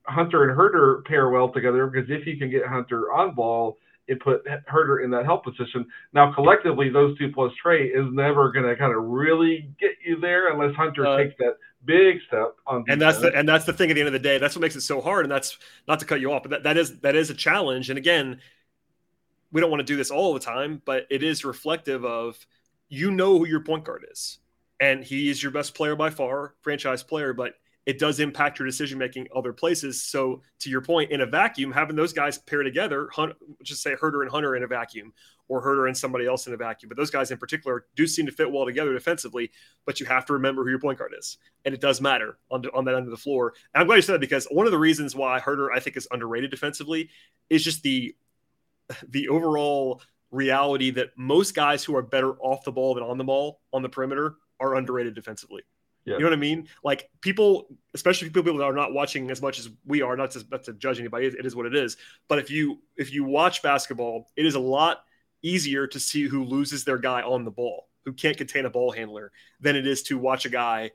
[0.04, 3.78] Hunter and Huerter pair well together because if you can get Hunter on ball,
[4.12, 5.86] it put Huerter in that help position.
[6.12, 10.20] Now collectively, those two plus Trae is never going to kind of really get you
[10.20, 12.84] there unless Hunter uh, takes that big step on.
[12.88, 14.38] And that's the and that's the thing at the end of the day.
[14.38, 15.24] That's what makes it so hard.
[15.24, 17.90] And that's not to cut you off, but that, that is that is a challenge.
[17.90, 18.40] And again,
[19.50, 22.38] we don't want to do this all the time, but it is reflective of
[22.88, 24.38] you know who your point guard is.
[24.80, 28.66] And he is your best player by far, franchise player, but it does impact your
[28.66, 30.02] decision making other places.
[30.02, 33.94] So, to your point, in a vacuum, having those guys pair together, Hunt, just say
[33.94, 35.12] Huerter and Hunter in a vacuum,
[35.48, 36.88] or Huerter and somebody else in a vacuum.
[36.88, 39.50] But those guys in particular do seem to fit well together defensively.
[39.84, 42.64] But you have to remember who your point guard is, and it does matter on,
[42.72, 43.54] on that end of the floor.
[43.74, 45.96] And I'm glad you said that because one of the reasons why Huerter I think
[45.96, 47.10] is underrated defensively
[47.50, 48.14] is just the
[49.08, 53.24] the overall reality that most guys who are better off the ball than on the
[53.24, 55.62] ball on the perimeter are underrated defensively.
[56.04, 56.14] Yeah.
[56.14, 56.68] You know what I mean?
[56.82, 60.44] Like people, especially people that are not watching as much as we are, not to,
[60.50, 61.96] not to judge anybody, it is what it is.
[62.28, 65.04] But if you if you watch basketball, it is a lot
[65.42, 68.90] easier to see who loses their guy on the ball, who can't contain a ball
[68.90, 70.90] handler, than it is to watch a guy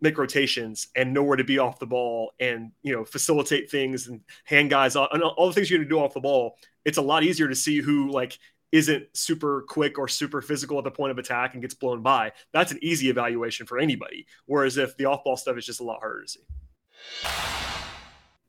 [0.00, 4.06] make rotations and know where to be off the ball and you know facilitate things
[4.06, 6.56] and hand guys on and all the things you're to do off the ball.
[6.84, 8.38] It's a lot easier to see who like
[8.72, 12.32] isn't super quick or super physical at the point of attack and gets blown by,
[12.52, 14.26] that's an easy evaluation for anybody.
[14.46, 16.40] Whereas if the off ball stuff is just a lot harder to see.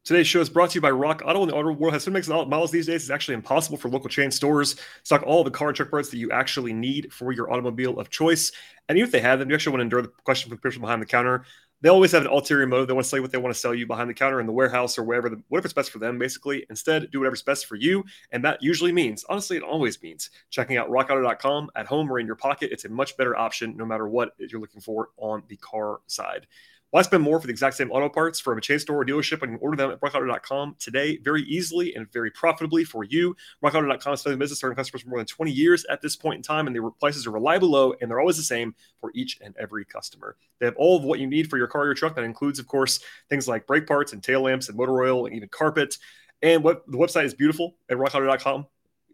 [0.03, 1.41] Today's show is brought to you by Rock Auto.
[1.41, 4.09] And the auto world has so many models these days, it's actually impossible for local
[4.09, 7.31] chain stores to stock all the car and truck parts that you actually need for
[7.31, 8.51] your automobile of choice.
[8.89, 10.61] And even if they have them, you actually want to endure the question from the
[10.61, 11.45] person behind the counter
[11.81, 12.87] they always have an ulterior motive.
[12.87, 14.45] They want to sell you what they want to sell you behind the counter in
[14.45, 16.65] the warehouse or wherever, the, whatever's best for them, basically.
[16.69, 18.03] Instead, do whatever's best for you.
[18.31, 22.27] And that usually means, honestly, it always means checking out rockauto.com at home or in
[22.27, 22.71] your pocket.
[22.71, 26.45] It's a much better option no matter what you're looking for on the car side.
[26.91, 29.39] Why spend more for the exact same auto parts from a chain store or dealership
[29.39, 33.33] can order them at rockauto.com today very easily and very profitably for you?
[33.63, 36.35] Rockauto.com has been in business serving customers for more than 20 years at this point
[36.35, 39.39] in time, and their prices are reliably low and they're always the same for each
[39.41, 40.35] and every customer.
[40.59, 42.15] They have all of what you need for your car or your truck.
[42.15, 42.99] That includes, of course,
[43.29, 45.97] things like brake parts and tail lamps and motor oil and even carpet.
[46.41, 48.65] And what the website is beautiful at rockauto.com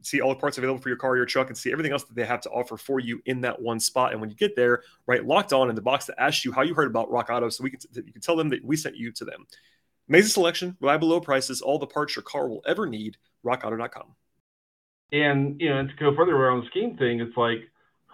[0.07, 2.15] see all the parts available for your car your truck and see everything else that
[2.15, 4.11] they have to offer for you in that one spot.
[4.11, 6.61] And when you get there, right, locked on in the box that asks you how
[6.61, 8.95] you heard about Rock Auto, so we can you can tell them that we sent
[8.95, 9.45] you to them.
[10.09, 13.17] Amazing selection, reliable low prices, all the parts your car will ever need.
[13.45, 14.15] RockAuto.com.
[15.11, 17.59] And you know, to go further around the scheme thing, it's like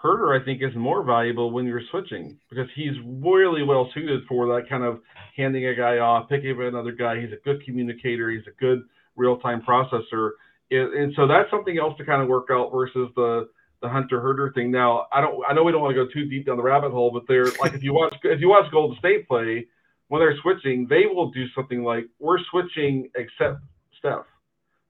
[0.02, 4.46] Huerter, I think, is more valuable when you're switching because he's really well suited for
[4.48, 5.00] that kind of
[5.36, 7.20] handing a guy off, picking up another guy.
[7.20, 8.30] He's a good communicator.
[8.30, 8.82] He's a good
[9.16, 10.32] real time processor
[10.82, 13.48] and so that's something else to kind of work out versus the
[13.82, 14.70] the hunter Huerter thing.
[14.70, 16.92] Now, I don't I know we don't want to go too deep down the rabbit
[16.92, 19.66] hole, but they're like if you watch if you watch Golden State play
[20.08, 23.60] when they're switching, they will do something like we're switching except
[23.98, 24.26] Steph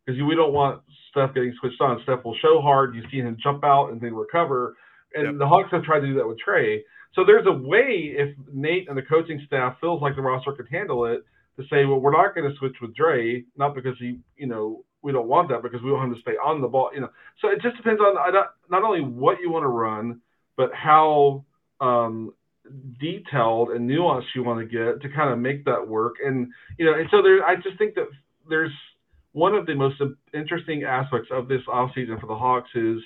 [0.05, 2.01] because we don't want Steph getting switched on.
[2.03, 2.95] Steph will show hard.
[2.95, 4.77] You see him jump out and then recover.
[5.15, 5.39] And yep.
[5.39, 6.81] the Hawks have tried to do that with Trae.
[7.15, 10.67] So there's a way if Nate and the coaching staff feels like the roster could
[10.71, 11.21] handle it
[11.57, 14.85] to say, well, we're not going to switch with Trae, not because he, you know,
[15.05, 16.91] we don't want that because we want him to stay on the ball.
[16.95, 20.21] You know, so it just depends on not, not only what you want to run,
[20.57, 21.45] but how
[21.81, 22.33] um,
[22.99, 26.15] detailed and nuanced you want to get to kind of make that work.
[26.25, 28.09] And you know, and so there, I just think that
[28.49, 28.73] there's
[29.33, 30.01] one of the most
[30.33, 32.99] interesting aspects of this offseason for the Hawks is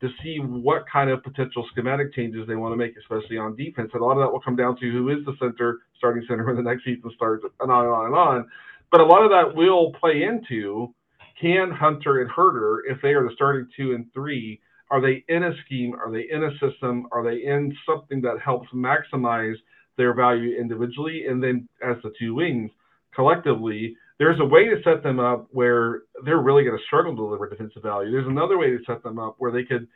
[0.00, 3.90] to see what kind of potential schematic changes they want to make, especially on defense.
[3.94, 6.44] And a lot of that will come down to who is the center, starting center
[6.44, 8.48] when the next season starts, and on and on and on.
[8.90, 10.94] But a lot of that will play into
[11.40, 15.44] can Hunter and Huerter, if they are the starting two and three, are they in
[15.44, 15.94] a scheme?
[15.94, 17.06] Are they in a system?
[17.10, 19.56] Are they in something that helps maximize
[19.96, 21.24] their value individually?
[21.28, 22.70] And then as the two wings
[23.14, 27.16] collectively, there's a way to set them up where they're really going to struggle to
[27.16, 28.12] deliver defensive value.
[28.12, 29.88] There's another way to set them up where they could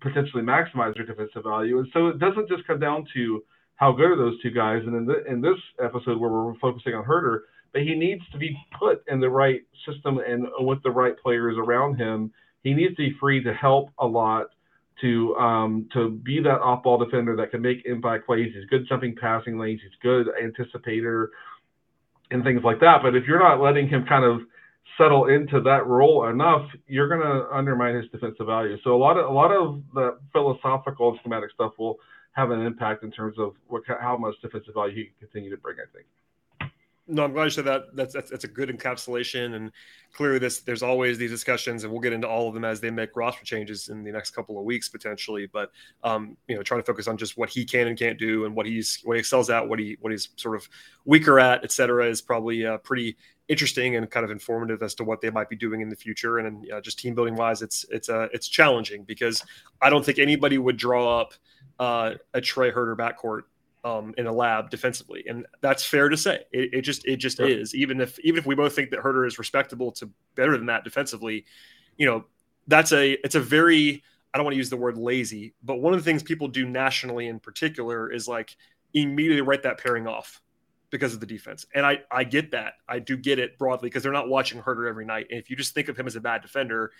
[0.00, 1.78] potentially maximize their defensive value.
[1.78, 3.44] And so it doesn't just come down to
[3.76, 4.82] how good are those two guys.
[4.84, 7.40] And in, the, in this episode where we're focusing on Huerter,
[7.72, 11.56] but he needs to be put in the right system and with the right players
[11.58, 12.32] around him.
[12.62, 14.48] He needs to be free to help a lot,
[15.00, 18.52] to um, to be that off-ball defender that can make impact plays.
[18.54, 19.80] He's good jumping passing lanes.
[19.82, 21.28] He's good anticipator
[22.30, 23.02] and things like that.
[23.02, 24.40] But if you're not letting him kind of
[24.98, 28.76] settle into that role enough, you're going to undermine his defensive value.
[28.84, 31.98] So a lot of a lot of the philosophical and schematic stuff will
[32.32, 35.56] have an impact in terms of what how much defensive value he can continue to
[35.56, 35.76] bring.
[35.78, 36.06] I think
[37.10, 37.94] no, I'm glad you said that.
[37.94, 39.72] That's, that's, that's a good encapsulation, and
[40.12, 42.90] clearly, this there's always these discussions, and we'll get into all of them as they
[42.90, 45.46] make roster changes in the next couple of weeks potentially.
[45.46, 45.70] But
[46.02, 48.54] um, you know, trying to focus on just what he can and can't do, and
[48.54, 50.68] what he's what he excels at, what he what he's sort of
[51.04, 53.16] weaker at, et cetera, is probably uh, pretty
[53.48, 56.38] interesting and kind of informative as to what they might be doing in the future.
[56.38, 59.44] And uh, just team building wise, it's it's uh, it's challenging because
[59.82, 61.34] I don't think anybody would draw up
[61.78, 63.42] uh, a Trae Huerter backcourt
[63.84, 66.44] um, in a lab defensively, and that's fair to say.
[66.52, 67.48] It, it just it just sure.
[67.48, 67.74] is.
[67.74, 70.84] Even if even if we both think that Huerter is respectable to better than that
[70.84, 71.44] defensively,
[71.96, 72.24] you know,
[72.66, 75.92] that's a it's a very I don't want to use the word lazy, but one
[75.92, 78.56] of the things people do nationally in particular is like
[78.94, 80.40] immediately write that pairing off
[80.90, 81.66] because of the defense.
[81.74, 82.74] And I I get that.
[82.88, 85.26] I do get it broadly because they're not watching Huerter every night.
[85.30, 86.92] And if you just think of him as a bad defender,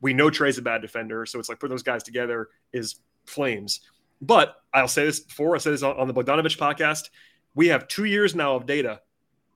[0.00, 3.80] we know Trae's a bad defender, so it's like putting those guys together is flames.
[4.22, 7.10] But I'll say this before I said this on, the Bogdanovich podcast.
[7.54, 9.00] We have two years now of data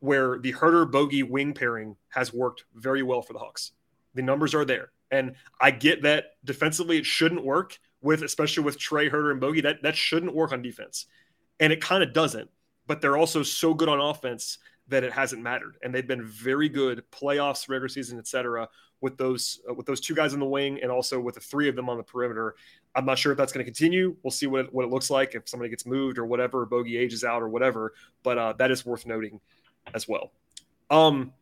[0.01, 3.73] where the Huerter Bogey wing pairing has worked very well for the Hawks.
[4.15, 4.91] The numbers are there.
[5.11, 9.61] And I get that defensively it shouldn't work with, especially with Trae Huerter and Bogey.
[9.61, 11.07] That that shouldn't work on defense.
[11.61, 12.51] And it kind of doesn't.
[12.89, 15.77] But they're also so good on offense that it hasn't mattered.
[15.83, 18.69] And they've been very good playoffs, regular season, etc.
[19.01, 21.69] with those uh, with those two guys in the wing and also with the three
[21.69, 22.55] of them on the perimeter.
[22.95, 24.17] I'm not sure if that's going to continue.
[24.23, 26.97] We'll see what it, what it looks like if somebody gets moved or whatever, Bogey
[26.97, 27.93] ages out or whatever.
[28.23, 29.41] But uh, that is worth noting
[29.95, 30.33] as well.
[30.91, 31.33] Um,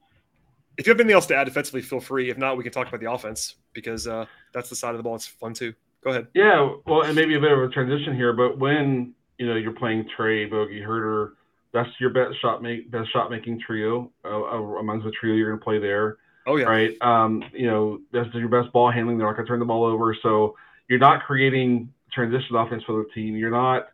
[0.76, 2.30] if you have anything else to add defensively, feel free.
[2.30, 5.02] If not, we can talk about the offense because uh, that's the side of the
[5.02, 5.14] ball.
[5.14, 5.74] It's fun too.
[6.02, 6.26] Go ahead.
[6.34, 9.72] Yeah, well, and maybe a bit of a transition here, but when you know you're
[9.72, 11.32] playing Trae, Bogey, Huerter,
[11.72, 15.50] that's your best shot make best shot making trio uh, uh amongst the trio you're
[15.50, 16.18] going to play there.
[16.46, 16.66] Oh yeah.
[16.66, 16.96] Right.
[17.00, 19.18] Um, you know that's your best ball handling.
[19.18, 20.56] They're not going to turn the ball over, so
[20.88, 23.36] you're not creating transition offense for the team.
[23.36, 23.88] You're not.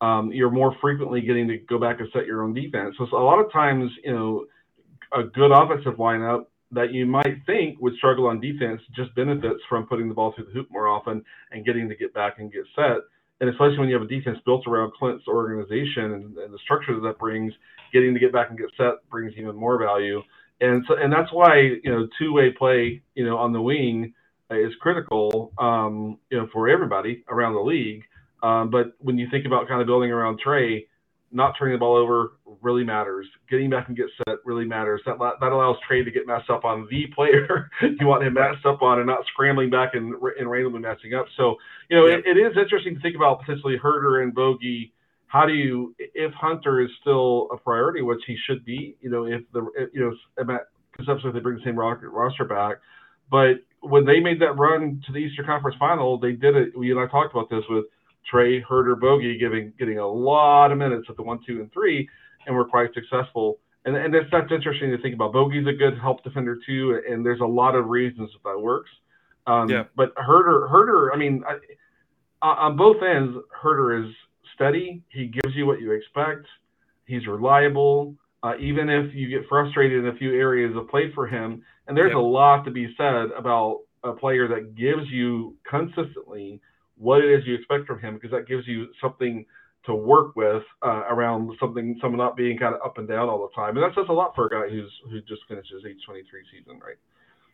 [0.00, 2.94] Um, you're more frequently getting to go back and set your own defense.
[2.98, 4.44] So, so a lot of times, you know,
[5.12, 9.86] a good offensive lineup that you might think would struggle on defense just benefits from
[9.86, 12.64] putting the ball through the hoop more often and getting to get back and get
[12.74, 12.98] set.
[13.40, 16.94] and especially when you have a defense built around Clint's organization and, and the structure
[16.94, 17.52] that, that brings,
[17.92, 20.22] getting to get back and get set brings even more value.
[20.60, 24.14] And so, and that's why you know two-way play, you know, on the wing
[24.50, 28.02] is critical, um, you know, for everybody around the league.
[28.42, 30.86] Um, but when you think about kind of building around Trae,
[31.32, 33.26] not turning the ball over really matters.
[33.50, 35.02] Getting back and get set really matters.
[35.06, 38.64] That that allows Trae to get messed up on the player you want him messed
[38.64, 41.26] up on, and not scrambling back and, and randomly messing up.
[41.36, 41.56] So
[41.90, 44.92] you know, it, it is interesting to think about potentially Huerter and Bogey.
[45.26, 49.26] How do you, if Hunter is still a priority, which he should be, you know,
[49.26, 50.58] if the you know,
[50.94, 52.76] conceptually they bring the same roster back,
[53.30, 56.72] but when they made that run to the Eastern Conference Final, they did it.
[56.80, 57.84] You and I talked about this with
[58.32, 62.08] Trae, Huerter Bogey giving getting a lot of minutes at the one, two, and three,
[62.46, 63.58] and were quite successful.
[63.84, 65.32] And and that's that's interesting to think about.
[65.32, 68.90] Bogey's a good help defender too, and there's a lot of reasons that that works.
[69.46, 69.84] Um, yeah.
[69.96, 71.58] But Herder, Huerter, I mean, I,
[72.46, 74.12] on both ends, Huerter is
[74.56, 75.02] steady.
[75.08, 76.46] He gives you what you expect.
[77.06, 78.16] He's reliable.
[78.42, 81.96] Uh, even if you get frustrated in a few areas of play for him, and
[81.96, 86.60] there's a lot to be said about a player that gives you consistently
[86.98, 89.44] what it is you expect from him because that gives you something
[89.84, 93.42] to work with uh, around something someone not being kind of up and down all
[93.42, 95.82] the time and that says a lot for a guy who's who just finished his
[95.88, 96.96] age 23 season right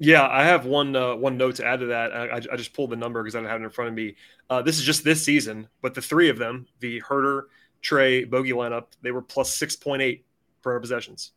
[0.02, 2.90] yeah i have one uh, one note to add to that i, I just pulled
[2.90, 4.16] the number because i don't have it in front of me
[4.50, 7.44] uh, this is just this season but the three of them the Huerter,
[7.82, 10.22] Trae bogey lineup they were plus 6.8
[10.62, 11.32] per possessions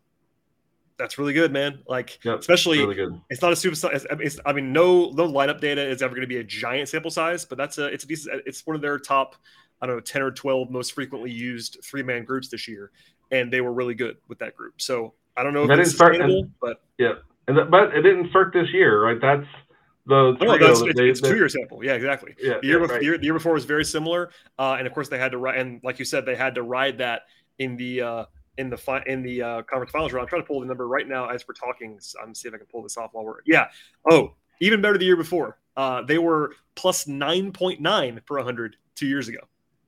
[0.98, 1.80] that's really good, man.
[1.88, 3.76] Like, yep, especially really it's not a super.
[3.94, 6.90] It's, it's, I mean, no, no lineup data is ever going to be a giant
[6.90, 8.44] sample size, but that's a, it's a decent.
[8.46, 9.36] It's one of their top,
[9.82, 12.92] I don't know, ten or twelve most frequently used three man groups this year,
[13.32, 14.76] and they were really good with that group.
[14.82, 18.54] So I don't know if it's sustainable, and, but yeah, that, but it didn't start
[18.54, 19.20] this year, right?
[19.22, 19.48] That's
[20.06, 21.84] the oh, that's, it's, they, it's two year sample.
[21.84, 22.36] Yeah, exactly.
[22.40, 23.00] Yeah, the year, yeah, before, right.
[23.00, 24.30] the year, the year before was very similar,
[24.60, 26.64] uh, and of course they had to ride, and like you said, they had to
[26.64, 27.24] ride that
[27.60, 28.02] in the.
[28.02, 28.26] Uh,
[28.58, 30.24] in the fi- in the uh, conference finals round.
[30.24, 31.98] I'm trying to pull the number right now as we're talking.
[32.00, 33.68] So I'm see if I can pull this off while we're yeah.
[34.10, 35.58] Oh, even better the year before.
[35.76, 39.40] Uh, they were plus 9.9 per 100 two years ago,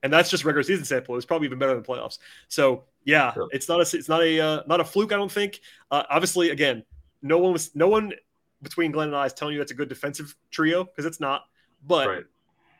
[0.03, 1.15] and that's just regular season sample.
[1.15, 2.17] It's probably even better than playoffs.
[2.49, 3.47] So yeah, sure.
[3.51, 5.13] it's not a it's not a uh, not a fluke.
[5.13, 5.61] I don't think.
[5.89, 6.83] Uh, obviously, again,
[7.21, 8.13] no one was no one
[8.61, 11.43] between Glenn and I is telling you that's a good defensive trio because it's not.
[11.85, 12.23] But right.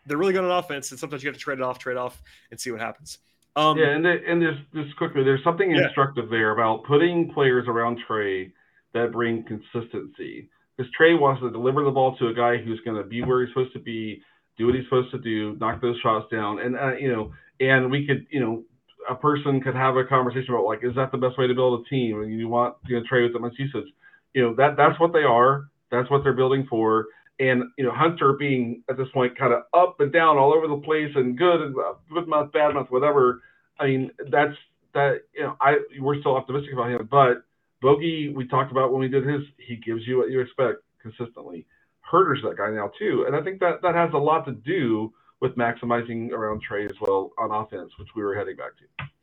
[0.06, 2.22] they're really good on offense, and sometimes you have to trade it off, trade off,
[2.52, 3.20] and see what happens.
[3.56, 5.86] Um, yeah, and the, and there's just quickly, there's something yeah.
[5.86, 8.52] instructive there about putting players around Trae
[8.94, 10.50] that bring consistency.
[10.76, 13.44] Because Trae wants to deliver the ball to a guy who's going to be where
[13.44, 14.22] he's supposed to be,
[14.60, 17.90] do what he's supposed to do, knock those shots down, and uh, you know, and
[17.90, 18.64] we could, you know,
[19.10, 21.82] a person could have a conversation about like, is that the best way to build
[21.82, 22.22] a team?
[22.22, 23.90] And you want you know Trae with the much usage,
[24.38, 25.70] you know, that that's what they are.
[25.90, 27.08] That's what they're building for
[27.40, 30.68] and you know Hunter being at this point kind of up and down all over
[30.68, 33.42] the place and good and uh, good month, bad month, whatever.
[33.80, 34.56] I mean that's
[34.94, 37.44] that you know I we're still optimistic about him, but
[37.82, 41.66] Bogey we talked about when we did his he gives you what you expect consistently.
[42.12, 45.14] Huerter's that guy now too, and I think that that has a lot to do
[45.42, 49.17] with maximizing around Trae as well on offense, which we were heading back to.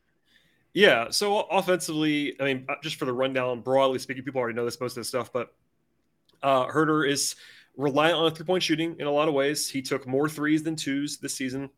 [0.75, 1.11] Yeah.
[1.11, 4.81] So offensively, I mean, uh, just for the rundown, broadly speaking, people already know this
[4.81, 5.55] most of this stuff, but
[6.43, 7.37] uh, Huerter is
[7.77, 9.69] reliant on three point shooting in a lot of ways.
[9.69, 11.71] He took more threes than twos this season.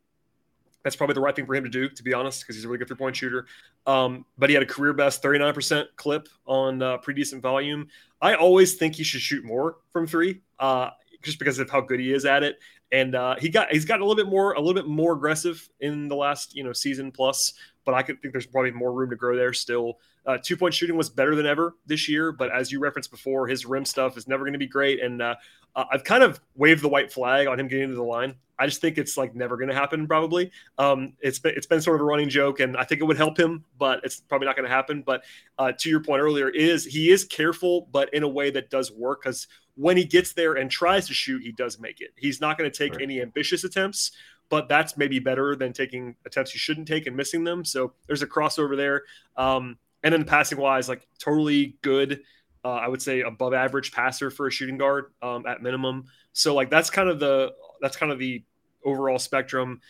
[0.83, 2.69] That's probably the right thing for him to do, to be honest, because he's a
[2.69, 3.47] really good three point shooter.
[3.87, 7.89] Um, but he had a career best 39% clip on uh, pretty decent volume.
[8.23, 10.91] I always think he should shoot more from three, uh,
[11.23, 12.59] just because of how good he is at it.
[12.93, 15.69] And uh, he got he's got a little bit more a little bit more aggressive
[15.81, 17.55] in the last you know season plus,
[17.87, 19.99] but I could think there's probably more room to grow there still.
[20.27, 23.47] Uh, two point shooting was better than ever this year, but as you referenced before,
[23.47, 25.01] his rim stuff is never going to be great.
[25.01, 25.37] And uh,
[25.75, 28.35] I've kind of waved the white flag on him getting into the line.
[28.59, 30.07] I just think it's like never going to happen.
[30.07, 33.05] Probably, um, it's been it's been sort of a running joke, and I think it
[33.05, 35.03] would help him, but it's probably not going to happen.
[35.07, 35.25] But
[35.59, 38.91] uh, to your point earlier, is he is careful, but in a way that does
[38.91, 39.47] work because
[39.77, 42.13] when he gets there and tries to shoot, he does make it.
[42.17, 43.03] He's not going to take right.
[43.03, 44.13] any ambitious attempts,
[44.49, 47.65] but that's maybe better than taking attempts you shouldn't take and missing them.
[47.65, 49.03] So there's a crossover there.
[49.37, 52.21] Um, and then passing wise, like totally good.
[52.65, 56.05] Uh, I would say above average passer for a shooting guard um, at minimum.
[56.33, 58.45] So like that's kind of the that's kind of the
[58.85, 59.81] overall spectrum.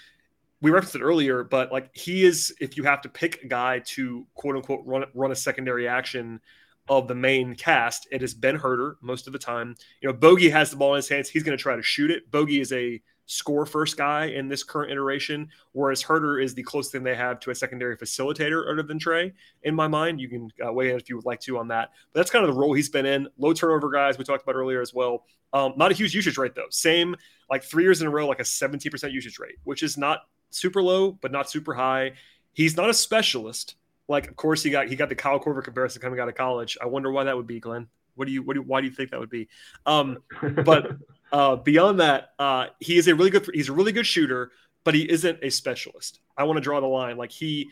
[0.63, 3.81] We referenced it earlier, but like he is, if you have to pick a guy
[3.87, 6.41] to quote unquote run run a secondary action
[6.89, 9.75] of the main cast, it has been Huerter most of the time.
[10.01, 11.29] You know, Bogey has the ball in his hands.
[11.29, 12.31] He's going to try to shoot it.
[12.31, 16.93] Bogey is a score first guy in this current iteration, whereas Huerter is the closest
[16.93, 19.33] thing they have to a secondary facilitator other than Trae.
[19.65, 21.91] In my mind, you can uh, weigh in if you would like to on that.
[22.13, 23.29] But that's kind of the role he's been in.
[23.37, 25.25] Low turnover guys we talked about earlier as well.
[25.53, 26.69] Um, not a huge usage rate though.
[26.71, 27.17] Same
[27.51, 30.83] like three years in a row, like a 70% usage rate, which is not super
[30.83, 32.13] low, but not super high.
[32.53, 33.77] He's not a specialist.
[34.09, 36.79] Like, of course, he got he got the Kyle Korver comparison coming out of college.
[36.81, 37.89] I wonder why that would be, Glenn.
[38.15, 39.49] What do you what do you, why do you think that would be?
[39.85, 40.19] Um,
[40.65, 40.93] but
[41.33, 44.53] uh, beyond that, uh, he is a really good he's a really good shooter,
[44.85, 46.21] but he isn't a specialist.
[46.37, 47.17] I want to draw the line.
[47.17, 47.71] Like he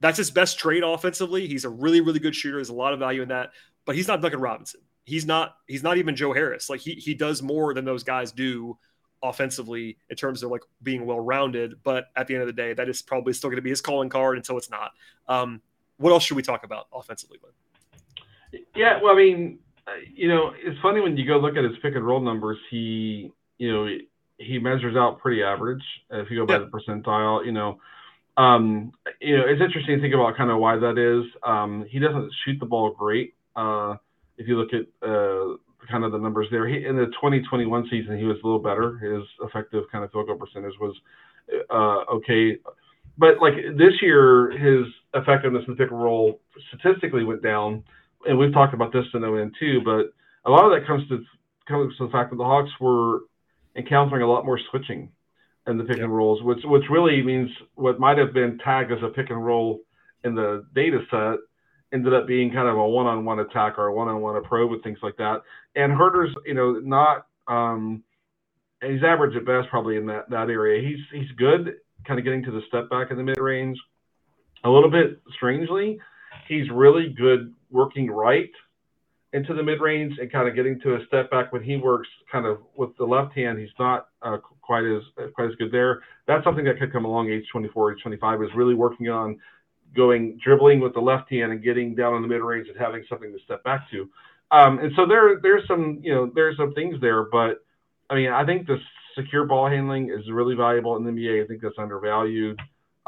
[0.00, 1.46] that's his best trade offensively.
[1.46, 2.56] He's a really, really good shooter.
[2.56, 3.50] There's a lot of value in that,
[3.84, 4.80] but he's not Duncan Robinson.
[5.04, 5.56] He's not.
[5.66, 6.70] He's not even Joe Harris.
[6.70, 8.78] Like he he does more than those guys do
[9.22, 11.74] offensively in terms of like being well rounded.
[11.82, 13.80] But at the end of the day, that is probably still going to be his
[13.80, 14.92] calling card until it's not.
[15.28, 15.60] Um,
[15.98, 17.38] what else should we talk about offensively?
[18.74, 19.58] Yeah, well, I mean,
[20.14, 22.58] you know, it's funny when you go look at his pick and roll numbers.
[22.70, 23.88] He, you know,
[24.38, 27.44] he measures out pretty average if you go by the percentile.
[27.44, 27.78] You know,
[28.36, 31.30] um, you know, it's interesting to think about kind of why that is.
[31.46, 33.34] Um, he doesn't shoot the ball great.
[33.54, 33.96] Uh,
[34.38, 35.56] if you look at uh,
[35.90, 38.98] kind of the numbers there, he, in the 2021 season, he was a little better.
[38.98, 40.96] His effective kind of field goal percentage was
[41.68, 42.56] uh, okay,
[43.18, 47.84] but like this year, his effectiveness in the pick and roll statistically went down,
[48.26, 49.80] and we've talked about this in ON too.
[49.84, 50.12] But
[50.44, 51.22] a lot of that comes to
[51.68, 53.20] comes to the fact that the Hawks were
[53.76, 55.10] encountering a lot more switching
[55.66, 56.04] in the pick yep.
[56.04, 59.44] and rolls, which which really means what might have been tagged as a pick and
[59.44, 59.80] roll
[60.24, 61.38] in the data set
[61.92, 65.16] ended up being kind of a one-on-one attack or a one-on-one approach with things like
[65.16, 65.42] that.
[65.74, 68.04] And Huerter's, you know, not um,
[68.82, 70.86] he's average at best probably in that that area.
[70.86, 71.74] He's he's good,
[72.06, 73.78] kind of getting to the step back in the mid range.
[74.64, 75.98] A little bit strangely,
[76.46, 78.50] he's really good working right
[79.32, 82.08] into the mid range and kind of getting to a step back when he works
[82.30, 83.58] kind of with the left hand.
[83.58, 85.02] He's not uh, quite as
[85.34, 86.02] quite as good there.
[86.26, 89.38] That's something that could come along age 24, age 25 is really working on
[89.94, 93.04] going dribbling with the left hand and getting down in the mid range and having
[93.08, 94.08] something to step back to.
[94.50, 97.64] Um, and so there there's some you know there's some things there, but
[98.08, 98.78] I mean I think the
[99.16, 101.44] secure ball handling is really valuable in the NBA.
[101.44, 102.58] I think that's undervalued.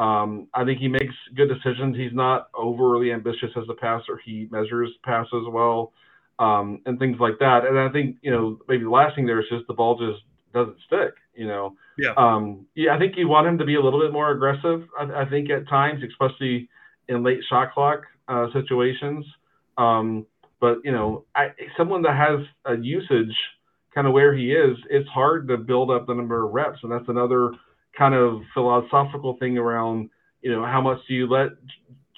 [0.03, 1.97] Um, I think he makes good decisions.
[1.97, 4.21] He's not overly ambitious as a passer.
[4.25, 5.93] He measures passes well
[6.41, 7.65] um, and things like that.
[7.65, 10.25] And I think you know maybe the last thing there is just the ball just
[10.53, 11.15] doesn't stick.
[11.37, 11.77] You know.
[11.97, 12.15] Yeah.
[12.17, 12.97] Um, yeah.
[12.97, 14.89] I think you want him to be a little bit more aggressive.
[14.99, 16.69] I, I think at times, especially
[17.09, 19.25] in late shot clock uh, situations.
[19.79, 20.27] Um,
[20.61, 23.37] but you know, I, someone that has a usage
[23.95, 26.91] kind of where he is, it's hard to build up the number of reps, and
[26.91, 27.53] that's another
[27.97, 30.09] kind of philosophical thing around
[30.41, 31.51] you know how much do you let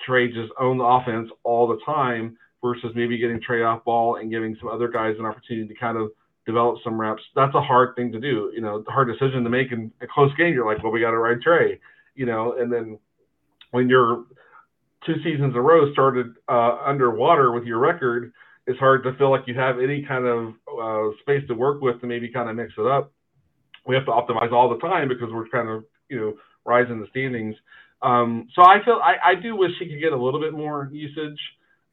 [0.07, 4.31] Trae just own the offense all the time versus maybe getting Trae off ball and
[4.31, 6.11] giving some other guys an opportunity to kind of
[6.47, 7.23] develop some reps.
[7.35, 10.35] That's a hard thing to do, you know, hard decision to make in a close
[10.37, 10.53] game.
[10.53, 11.79] You're like, well, we got to ride Trae,
[12.15, 12.99] you know, and then
[13.71, 14.25] when you're
[15.07, 18.33] two seasons in a row started uh, underwater with your record,
[18.67, 22.01] it's hard to feel like you have any kind of uh, space to work with
[22.01, 23.13] to maybe kind of mix it up.
[23.87, 27.07] We have to optimize all the time because we're kind of, you know, rising the
[27.09, 27.57] standings.
[28.03, 30.89] Um, so I feel I, I do wish he could get a little bit more
[30.93, 31.39] usage.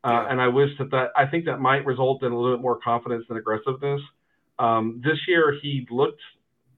[0.04, 0.26] Uh.
[0.30, 2.80] And I wish that that I think that might result in a little bit more
[2.80, 4.02] confidence and aggressiveness.
[4.58, 6.22] Um, this year he looked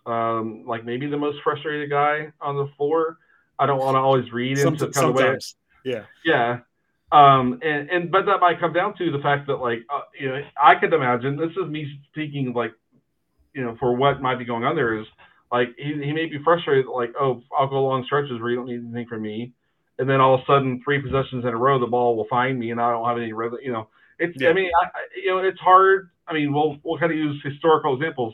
[0.06, 3.18] um, like maybe the most frustrated guy on the floor.
[3.58, 5.56] I don't want to always read into kind sometimes.
[5.86, 5.94] of way.
[5.94, 6.04] Yeah.
[6.26, 6.60] Yeah.
[7.12, 10.30] Um, and, and but that might come down to the fact that like uh, you
[10.30, 12.74] know I could imagine this is me speaking like
[13.54, 15.08] you know for what might be going on there is
[15.52, 18.68] like he, he may be frustrated like oh I'll go long stretches where you don't
[18.68, 19.54] need anything from me
[20.00, 22.60] and then all of a sudden, three possessions in a row, the ball will find
[22.60, 23.60] me, and I don't have any rhythm.
[23.62, 23.88] You know,
[24.18, 24.40] it's.
[24.40, 24.50] Yeah.
[24.50, 26.10] I mean, I, you know, it's hard.
[26.28, 28.34] I mean, we'll we'll kind of use historical examples.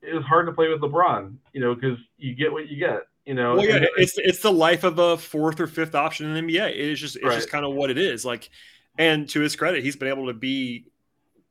[0.00, 3.02] It was hard to play with LeBron, you know, because you get what you get.
[3.26, 6.46] You know, well, yeah, it's it's the life of a fourth or fifth option in
[6.46, 6.70] the NBA.
[6.70, 7.34] It is just it's right.
[7.34, 8.24] just kind of what it is.
[8.24, 8.50] Like,
[8.98, 10.86] and to his credit, he's been able to be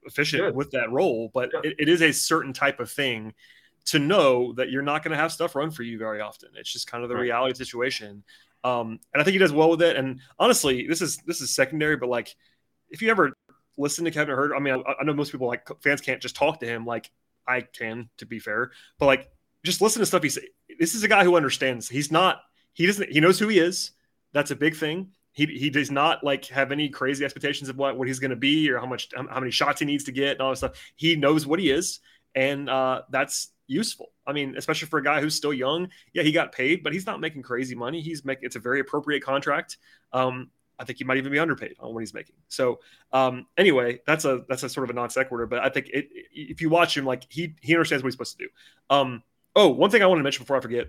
[0.06, 0.56] efficient Good.
[0.56, 1.32] with that role.
[1.34, 1.62] But yeah.
[1.64, 3.34] it, it is a certain type of thing
[3.86, 6.50] to know that you're not going to have stuff run for you very often.
[6.56, 7.22] It's just kind of the right.
[7.22, 8.24] reality situation.
[8.64, 9.98] Um, and I think he does well with it.
[9.98, 12.34] And honestly, this is this is secondary, but like
[12.90, 13.34] if you ever
[13.78, 16.36] listen to Kevin Hurt, I mean, I, I know most people like fans can't just
[16.36, 17.12] talk to him like
[17.48, 19.30] I can, to be fair, but like
[19.64, 20.40] just listen to stuff he's.
[20.80, 21.90] This is a guy who understands.
[21.90, 22.42] He's not.
[22.74, 23.12] He doesn't.
[23.12, 23.92] He knows who he is.
[24.32, 25.12] That's a big thing.
[25.34, 28.38] He, he does not like have any crazy expectations of what, what he's going to
[28.38, 30.94] be or how much how many shots he needs to get and all that stuff.
[30.96, 32.00] He knows what he is,
[32.36, 34.12] and uh, that's useful.
[34.26, 35.90] I mean, especially for a guy who's still young.
[36.14, 38.00] Yeah, he got paid, but he's not making crazy money.
[38.00, 39.78] He's making it's a very appropriate contract.
[40.12, 42.36] Um, I think he might even be underpaid on what he's making.
[42.48, 42.80] So
[43.12, 45.46] um, anyway, that's a that's a sort of a non sequitur.
[45.46, 48.38] But I think it, if you watch him, like he he understands what he's supposed
[48.38, 48.50] to do.
[48.90, 49.24] Um,
[49.56, 50.88] oh, one thing I want to mention before I forget: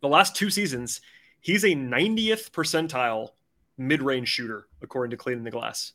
[0.00, 1.00] the last two seasons,
[1.40, 3.30] he's a 90th percentile
[3.78, 5.92] mid range shooter according to Cleaning the Glass.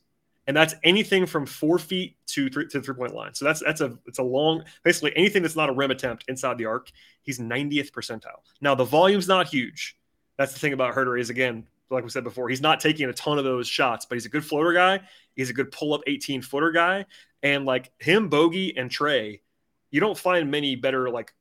[0.48, 3.34] and that's anything from four feet to three to the three point line.
[3.34, 6.58] So that's that's a it's a long basically anything that's not a rim attempt inside
[6.58, 6.92] the arc.
[7.22, 8.42] He's 90th percentile.
[8.62, 9.98] Now the volume's not huge.
[10.38, 13.14] That's the thing about Huerter is again, like we said before, he's not taking a
[13.14, 15.02] ton of those shots, but he's a good floater guy.
[15.36, 17.06] He's a good pull up 18 footer guy,
[17.44, 19.40] and like him, Bogey, and Trae
[19.92, 21.34] you don't find many better like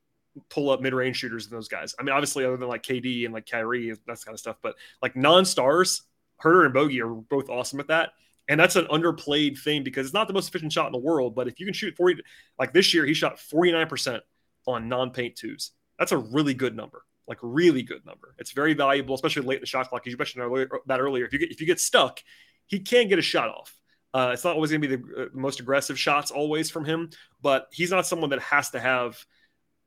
[0.50, 1.94] pull up mid range shooters than those guys.
[1.98, 4.76] I mean, obviously, other than like KD and like Kyrie, that kind of stuff, but
[5.02, 6.02] like non stars,
[6.42, 8.10] Huerter and Bogey are both awesome at that.
[8.48, 11.34] And that's an underplayed thing because it's not the most efficient shot in the world.
[11.34, 12.22] But if you can shoot 40,
[12.58, 14.20] like this year, he shot 49%
[14.66, 15.72] on non paint twos.
[15.98, 18.34] That's a really good number, like really good number.
[18.38, 20.06] It's very valuable, especially late in the shot clock.
[20.06, 22.22] As you mentioned that earlier, if you get if you get stuck,
[22.66, 23.76] he can get a shot off.
[24.14, 27.10] Uh, it's not always going to be the uh, most aggressive shots always from him,
[27.42, 29.18] but he's not someone that has to have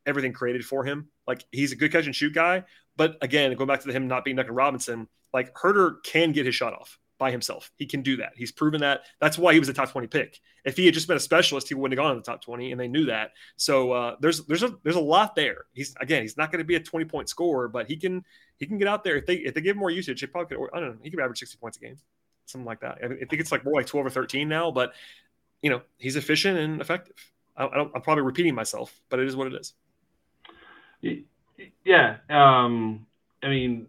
[0.06, 1.10] everything created for him.
[1.28, 2.64] Like he's a good catch and shoot guy,
[2.96, 6.56] but again, going back to him not being Duncan Robinson, like Huerter can get his
[6.56, 7.72] shot off by himself.
[7.76, 8.32] He can do that.
[8.36, 9.02] He's proven that.
[9.20, 10.40] That's why he was a top 20 pick.
[10.66, 12.72] If he had just been a specialist, he wouldn't have gone in the top 20,
[12.72, 13.32] and they knew that.
[13.58, 15.66] So uh, there's there's a there's a lot there.
[15.74, 18.24] He's again, he's not going to be a 20 point scorer, but he can
[18.58, 20.22] he can get out there if they if they give him more usage.
[20.22, 20.68] He probably could.
[20.74, 20.98] I don't know.
[21.04, 21.98] He could average 60 points a game,
[22.46, 23.00] something like that.
[23.04, 24.94] I, I think it's like more like 12 or 13 now, but
[25.62, 27.16] you know he's efficient and effective.
[27.58, 29.74] I, I don't, I'm probably repeating myself, but it is what it is.
[31.84, 32.18] Yeah.
[32.30, 33.06] Um,
[33.44, 33.88] I mean,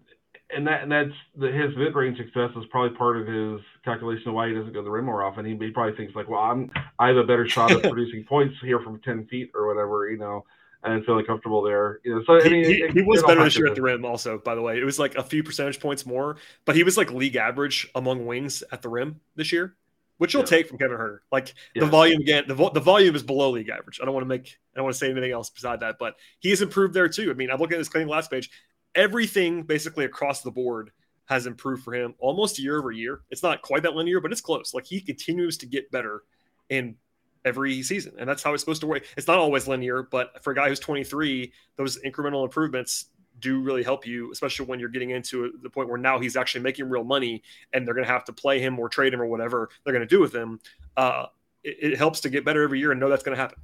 [0.55, 4.29] and that and that's the, his mid range success is probably part of his calculation
[4.29, 5.45] of why he doesn't go to the rim more often.
[5.45, 8.55] He, he probably thinks like, well, I'm I have a better shot of producing points
[8.63, 10.45] here from ten feet or whatever, you know,
[10.83, 12.01] and feeling comfortable there.
[12.05, 14.05] You know, so I mean, he, it, he was better this year at the rim.
[14.05, 16.97] Also, by the way, it was like a few percentage points more, but he was
[16.97, 19.77] like league average among wings at the rim this year,
[20.19, 20.47] which you'll yeah.
[20.47, 21.19] take from Kevin Huerter.
[21.31, 21.85] Like yeah.
[21.85, 24.01] the volume again, the, vo- the volume is below league average.
[24.03, 26.17] I don't want to make I don't want to say anything else beside that, but
[26.39, 27.31] he has improved there too.
[27.31, 28.51] I mean, I'm looking at his clean last page
[28.95, 30.91] everything basically across the board
[31.27, 33.21] has improved for him almost year over year.
[33.31, 34.75] It's not quite that linear, but it's close.
[34.75, 36.23] Like he continues to get better
[36.69, 36.97] in
[37.45, 38.15] every season.
[38.19, 39.07] And that's how it's supposed to work.
[39.17, 43.07] It's not always linear, but for a guy who's 23, those incremental improvements
[43.39, 46.61] do really help you, especially when you're getting into the point where now he's actually
[46.63, 49.27] making real money and they're going to have to play him or trade him or
[49.27, 50.61] whatever they're going to do with him.
[50.97, 51.27] Uh,
[51.65, 53.59] it, it, helps to get better every year and know that's going to happen.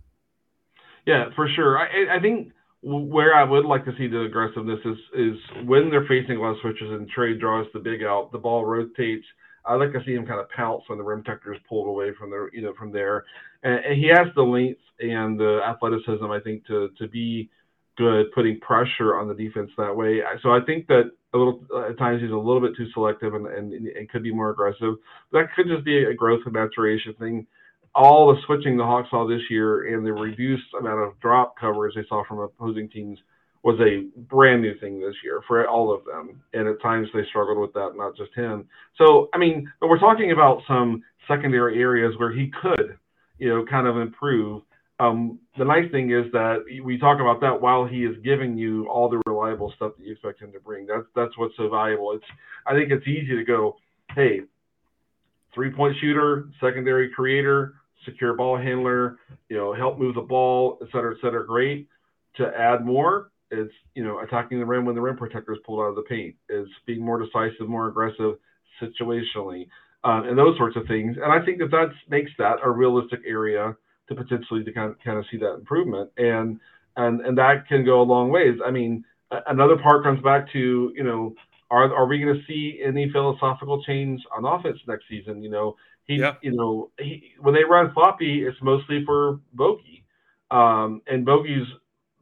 [1.04, 1.78] Yeah, for sure.
[1.78, 2.52] I, I think
[2.86, 6.88] where I would like to see the aggressiveness is is when they're facing less switches
[6.90, 9.26] and Trae draws the big out, the ball rotates.
[9.64, 12.12] I like to see him kind of pounce when the rim protector is pulled away
[12.16, 13.24] from the you know from there,
[13.64, 17.50] and, and, he has the length and the athleticism I think to to be
[17.98, 20.20] good putting pressure on the defense that way.
[20.42, 23.48] So I think that a little at times he's a little bit too selective and
[23.48, 24.94] and, and could be more aggressive.
[25.32, 27.48] That could just be a growth and maturation thing
[27.96, 31.94] all the switching the Hawks saw this year and the reduced amount of drop covers
[31.96, 33.18] they saw from opposing teams
[33.64, 36.40] was a brand new thing this year for all of them.
[36.52, 38.68] And at times they struggled with that, not just him.
[38.98, 42.98] So, I mean, but we're talking about some secondary areas where he could,
[43.38, 44.62] you know, kind of improve.
[45.00, 48.86] Um, the nice thing is that we talk about that while he is giving you
[48.88, 50.86] all the reliable stuff that you expect him to bring.
[50.86, 52.12] That's that's what's so valuable.
[52.12, 52.24] It's
[52.66, 53.76] I think it's easy to go,
[54.14, 54.42] hey,
[55.54, 57.74] three point shooter, secondary creator,
[58.06, 61.46] secure ball handler, you know, help move the ball, et cetera, et cetera.
[61.46, 61.88] Great.
[62.36, 65.80] To add more, it's you know attacking the rim when the rim protector is pulled
[65.80, 66.34] out of the paint.
[66.48, 68.36] Is being more decisive, more aggressive
[68.82, 69.68] situationally,
[70.04, 71.16] uh, and those sorts of things.
[71.22, 73.76] And I think that that makes that a realistic area
[74.08, 76.10] to potentially to kind of, kind of see that improvement.
[76.16, 76.60] And
[76.96, 78.58] and and that can go a long ways.
[78.64, 79.04] I mean,
[79.46, 81.34] another part comes back to you know
[81.70, 85.42] are are we going to see any philosophical change on offense next season?
[85.42, 85.76] You know,
[86.06, 86.34] he, yeah.
[86.42, 90.04] you know, he, when they run floppy, it's mostly for Bogey,
[90.50, 91.66] um, and Bogey's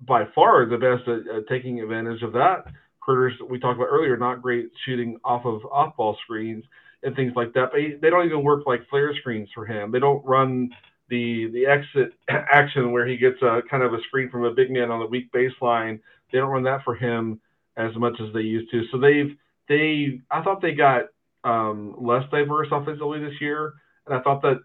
[0.01, 2.64] by far the best at, at taking advantage of that.
[3.01, 6.64] Critters that we talked about earlier, not great shooting off of off ball screens
[7.03, 7.68] and things like that.
[7.70, 9.93] But he, they don't even work like flare screens for him.
[9.93, 10.70] They don't run
[11.09, 14.70] the the exit action where he gets a kind of a screen from a big
[14.70, 16.01] man on the weak baseline.
[16.32, 17.41] They don't run that for him
[17.76, 18.85] as much as they used to.
[18.91, 19.37] So they've
[19.68, 21.05] they I thought they got
[21.45, 23.74] um, less diverse offensively this year,
[24.07, 24.61] and I thought that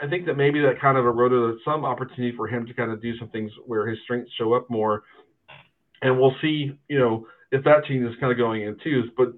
[0.00, 3.00] I think that maybe that kind of eroded some opportunity for him to kind of
[3.00, 5.04] do some things where his strengths show up more,
[6.02, 9.10] and we'll see, you know, if that team is kind of going in twos.
[9.16, 9.32] But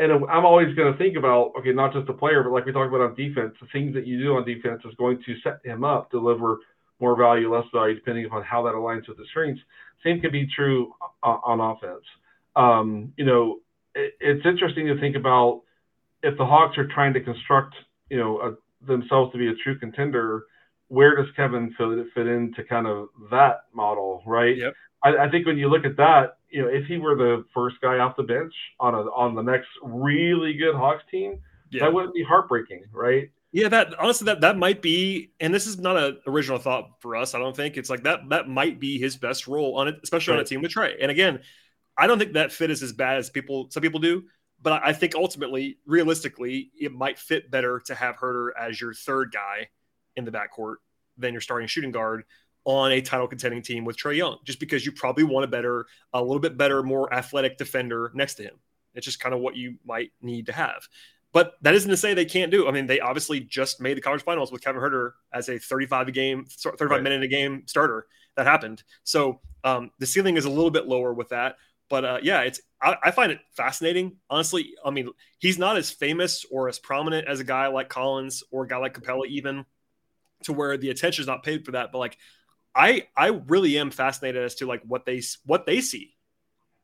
[0.00, 2.72] and I'm always going to think about okay, not just the player, but like we
[2.72, 5.60] talked about on defense, the things that you do on defense is going to set
[5.64, 6.58] him up, deliver
[7.00, 9.60] more value, less value, depending upon how that aligns with the strengths.
[10.04, 12.04] Same can be true on offense.
[12.56, 13.58] Um, you know,
[13.94, 15.62] it, it's interesting to think about
[16.22, 17.74] if the Hawks are trying to construct,
[18.10, 20.44] you know, a, themselves to be a true contender,
[20.88, 24.56] where does Kevin fit, fit into kind of that model, right?
[24.56, 24.74] Yep.
[25.04, 27.76] I, I, think when you look at that, you know, if he were the first
[27.80, 31.38] guy off the bench on a on the next really good Hawks team,
[31.78, 33.30] that wouldn't be heartbreaking, right?
[33.52, 37.16] Yeah, that honestly, that that might be, and this is not an original thought for
[37.16, 37.34] us.
[37.34, 38.28] I don't think it's like that.
[38.28, 40.38] That might be his best role on it, especially right.
[40.38, 40.94] on a team with Trae.
[41.00, 41.40] And again,
[41.96, 44.24] I don't think that fit is as bad as people some people do.
[44.60, 49.32] But I think ultimately, realistically, it might fit better to have Huerter as your third
[49.32, 49.68] guy
[50.16, 50.76] in the backcourt
[51.16, 52.24] than your starting shooting guard
[52.64, 55.86] on a title contending team with Trae Young, just because you probably want a better,
[56.12, 58.54] a little bit better, more athletic defender next to him.
[58.94, 60.86] It's just kind of what you might need to have.
[61.32, 62.66] But that isn't to say they can't do.
[62.66, 66.08] I mean, they obviously just made the college finals with Kevin Huerter as a 35
[66.08, 67.02] a game, 35 right.
[67.02, 68.06] minute a game starter.
[68.36, 68.82] That happened.
[69.04, 71.56] So um, the ceiling is a little bit lower with that.
[71.88, 74.16] But uh, yeah, it's I, I, find it fascinating.
[74.28, 75.08] Honestly, I mean,
[75.38, 78.76] he's not as famous or as prominent as a guy like Collins or a guy
[78.76, 79.64] like Capela, even
[80.44, 81.92] to where the attention is not paid for that.
[81.92, 82.18] But like,
[82.74, 86.14] I I really am fascinated as to like what they what they see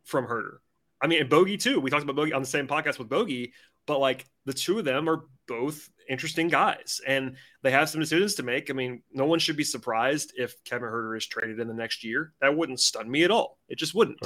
[0.05, 0.59] from Huerter.
[1.01, 1.81] I mean, and Bogey too.
[1.81, 3.53] We talked about Bogey on the same podcast with Bogey,
[3.87, 8.37] but like the two of them are both interesting guys and they have some decisions
[8.37, 8.71] to make.
[8.71, 12.05] I mean, no one should be surprised if Kevin Huerter is traded in the next
[12.05, 12.33] year.
[12.41, 13.59] That wouldn't stun me at all.
[13.69, 14.19] It just wouldn't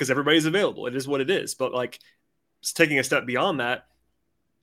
[0.00, 0.86] because everybody's available.
[0.86, 1.54] It is what it is.
[1.54, 2.00] But like
[2.74, 3.84] taking a step beyond that,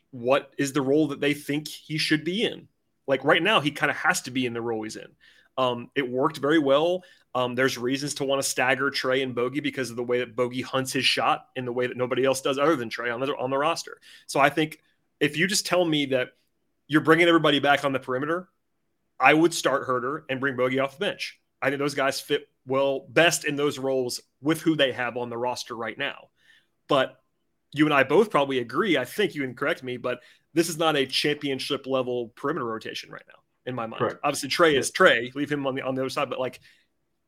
[0.10, 2.68] what is the role that they think he should be in?
[3.06, 5.10] Like right now, he kind of has to be in the role he's in.
[5.56, 7.04] Um, it worked very well.
[7.36, 10.36] Um, there's reasons to want to stagger Trae and Bogey because of the way that
[10.36, 13.20] Bogey hunts his shot in the way that nobody else does other than Trae on
[13.20, 14.00] the, on the roster.
[14.26, 14.80] So I think
[15.20, 16.30] if you just tell me that
[16.88, 18.50] you're bringing everybody back on the perimeter,
[19.20, 21.40] I would start Huerter and bring Bogey off the bench.
[21.62, 25.30] I think those guys fit well best in those roles with who they have on
[25.30, 26.30] the roster right now.
[26.88, 27.16] But
[27.74, 28.98] you and I both probably agree.
[28.98, 30.20] I think you can correct me, but
[30.54, 34.00] this is not a championship level perimeter rotation right now in my mind.
[34.00, 34.20] Correct.
[34.24, 35.34] Obviously, Trae is Trae.
[35.36, 36.60] Leave him on the on the other side, but like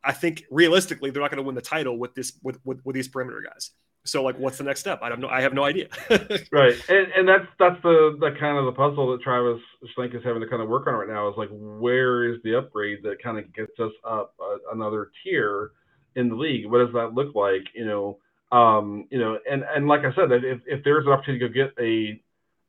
[0.04, 2.96] I think realistically, they're not going to win the title with this with, with with
[2.96, 3.72] these perimeter guys.
[4.06, 5.00] So like, what's the next step?
[5.02, 5.28] I don't know.
[5.28, 5.88] I have no idea.
[6.52, 9.62] right, and and that's that's the the kind of the puzzle that Travis
[9.96, 11.28] Schlenk is having to kind of work on right now.
[11.30, 15.72] Is like, where is the upgrade that kind of gets us up a, another tier
[16.16, 16.66] in the league?
[16.66, 17.68] What does that look like?
[17.76, 18.18] You know,
[18.52, 21.66] um, you know, and and like I said, if if there's an opportunity to go
[21.66, 22.22] get a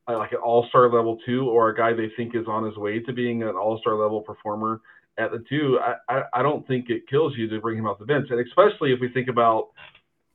[0.09, 3.13] like an all-star level two or a guy they think is on his way to
[3.13, 4.81] being an all-star level performer
[5.19, 7.99] at the two, I, I, I don't think it kills you to bring him off
[7.99, 8.29] the bench.
[8.31, 9.69] And especially if we think about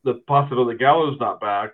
[0.06, 1.74] the possibility that Gallo's not back,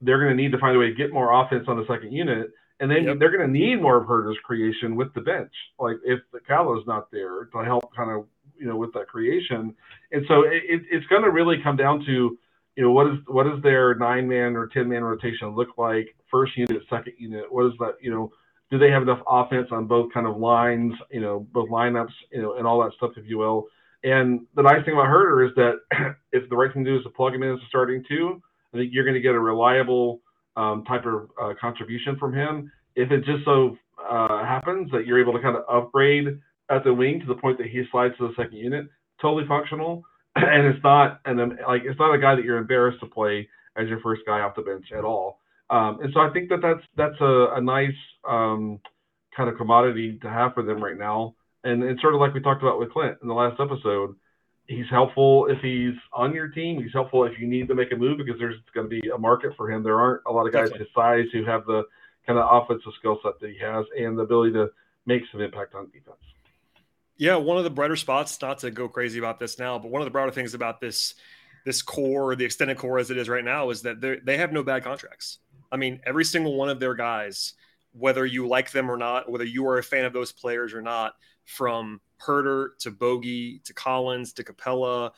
[0.00, 2.12] they're going to need to find a way to get more offense on the second
[2.12, 2.50] unit.
[2.80, 3.18] And then yep.
[3.18, 5.52] they're going to need more of Huerter's creation with the bench.
[5.78, 8.26] Like if the Gallo's not there to help kind of,
[8.58, 9.74] you know, with that creation.
[10.12, 12.38] And so it, it's going to really come down to,
[12.76, 16.14] you know, what is what is their nine man or ten man rotation look like?
[16.30, 17.44] First unit, second unit.
[17.48, 17.94] What is that?
[18.00, 18.32] You know,
[18.70, 20.92] do they have enough offense on both kind of lines?
[21.10, 22.12] You know, both lineups.
[22.32, 23.66] You know, and all that stuff, if you will.
[24.04, 27.04] And the nice thing about Huerter is that if the right thing to do is
[27.04, 28.40] to plug him in as a starting two,
[28.72, 30.20] I think you're going to get a reliable
[30.56, 32.70] um, type of uh, contribution from him.
[32.96, 36.38] If it just so uh, happens that you're able to kind of upgrade
[36.70, 38.86] at the wing to the point that he slides to the second unit,
[39.20, 40.04] totally functional
[40.36, 43.88] and it's not and like it's not a guy that you're embarrassed to play as
[43.88, 45.38] your first guy off the bench at all.
[45.70, 47.94] Um, and so I think that that's that's a, a nice
[48.28, 48.80] um,
[49.36, 51.34] kind of commodity to have for them right now.
[51.64, 54.14] And it's sort of like we talked about with Clint in the last episode.
[54.66, 56.82] He's helpful if he's on your team.
[56.82, 59.18] He's helpful if you need to make a move because there's going to be a
[59.18, 59.82] market for him.
[59.82, 60.86] There aren't a lot of guys Definitely.
[60.86, 61.84] his size who have the
[62.26, 64.70] kind of offensive skill set that he has and the ability to
[65.06, 66.16] make some impact on defense.
[67.16, 70.02] Yeah, one of the brighter spots, not to go crazy about this now, but one
[70.02, 71.14] of the broader things about this
[71.64, 74.62] this core, the extended core as it is right now, is that they have no
[74.62, 75.38] bad contracts.
[75.72, 77.54] I mean, every single one of their guys,
[77.92, 80.82] whether you like them or not, whether you are a fan of those players or
[80.82, 81.14] not,
[81.44, 85.10] from Huerter to Bogey to Collins to Capela.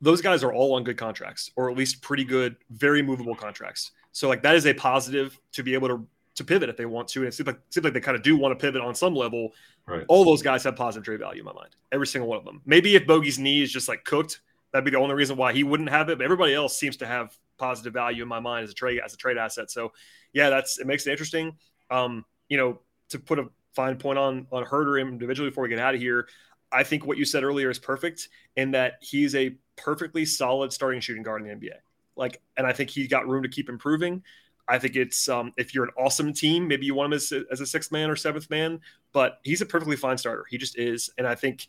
[0.00, 3.92] those guys are all on good contracts, or at least pretty good, very movable contracts.
[4.12, 6.06] So like that is a positive to be able to
[6.36, 7.20] to pivot if they want to.
[7.20, 9.14] And it seems like, seems like they kind of do want to pivot on some
[9.14, 9.52] level.
[9.86, 10.04] Right.
[10.08, 11.74] All those guys have positive trade value in my mind.
[11.92, 12.60] Every single one of them.
[12.66, 14.40] Maybe if Bogey's knee is just like cooked,
[14.72, 16.18] that'd be the only reason why he wouldn't have it.
[16.18, 19.14] But everybody else seems to have positive value in my mind as a trade as
[19.14, 19.70] a trade asset.
[19.70, 19.92] So
[20.32, 21.56] yeah, that's it makes it interesting.
[21.90, 25.78] Um, you know, to put a fine point on on Huerter individually before we get
[25.78, 26.26] out of here,
[26.72, 31.00] I think what you said earlier is perfect in that he's a perfectly solid starting
[31.00, 31.76] shooting guard in the NBA.
[32.16, 34.22] Like, and I think he's got room to keep improving.
[34.66, 37.60] I think it's um, if you're an awesome team, maybe you want him as, as
[37.60, 38.80] a sixth man or seventh man,
[39.12, 40.44] but he's a perfectly fine starter.
[40.48, 41.10] He just is.
[41.18, 41.68] And I think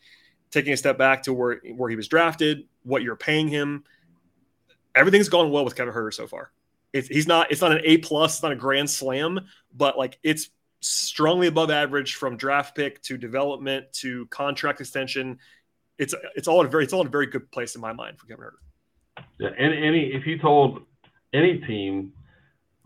[0.49, 3.83] taking a step back to where, where he was drafted, what you're paying him,
[4.95, 6.51] everything's gone well with Kevin Huerter so far.
[6.91, 9.41] It's, he's not, it's not an A plus, it's not a grand slam,
[9.75, 10.49] but like it's
[10.81, 15.39] strongly above average from draft pick to development to contract extension.
[15.97, 17.93] It's, it's all in a very, it's all in a very good place in my
[17.93, 19.23] mind for Kevin Huerter.
[19.39, 19.49] Yeah.
[19.57, 20.81] And any, if you told
[21.33, 22.13] any team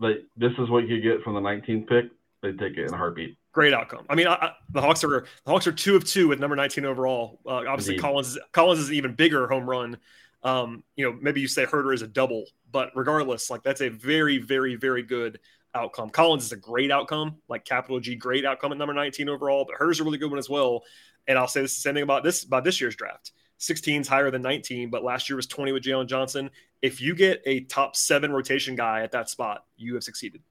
[0.00, 2.04] that this is what you get from the 19th pick,
[2.42, 3.36] they'd take it in a heartbeat.
[3.52, 4.06] Great outcome.
[4.08, 6.56] I mean, I, I, the Hawks are the Hawks are two of two with number
[6.56, 7.38] 19 overall.
[7.46, 8.02] Uh, obviously, Indeed.
[8.02, 9.98] Collins is, Collins is an even bigger home run.
[10.42, 13.90] Um, you know, maybe you say Huerter is a double, but regardless, like that's a
[13.90, 15.38] very, very, very good
[15.74, 16.10] outcome.
[16.10, 19.76] Collins is a great outcome, like capital G, great outcome at number 19 overall, but
[19.76, 20.82] hers a really good one as well.
[21.26, 23.32] And I'll say this the same thing about this about this year's draft.
[23.58, 26.50] 16 is higher than 19, but last year was 20 with Jalen Johnson.
[26.82, 30.42] If you get a top seven rotation guy at that spot, you have succeeded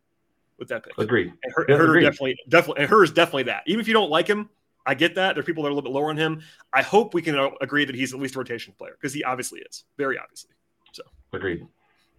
[0.58, 0.98] with that pick.
[0.98, 1.34] Agreed.
[1.44, 2.04] And her, yeah, her agreed.
[2.04, 3.64] definitely, definitely, and her is definitely that.
[3.66, 4.50] Even if you don't like him,
[4.86, 5.36] I get that.
[5.36, 6.42] There are people that are a little bit lower on him.
[6.72, 9.60] I hope we can agree that he's at least a rotation player because he obviously
[9.60, 10.52] is, very obviously.
[10.94, 11.04] So
[11.34, 11.68] agreed.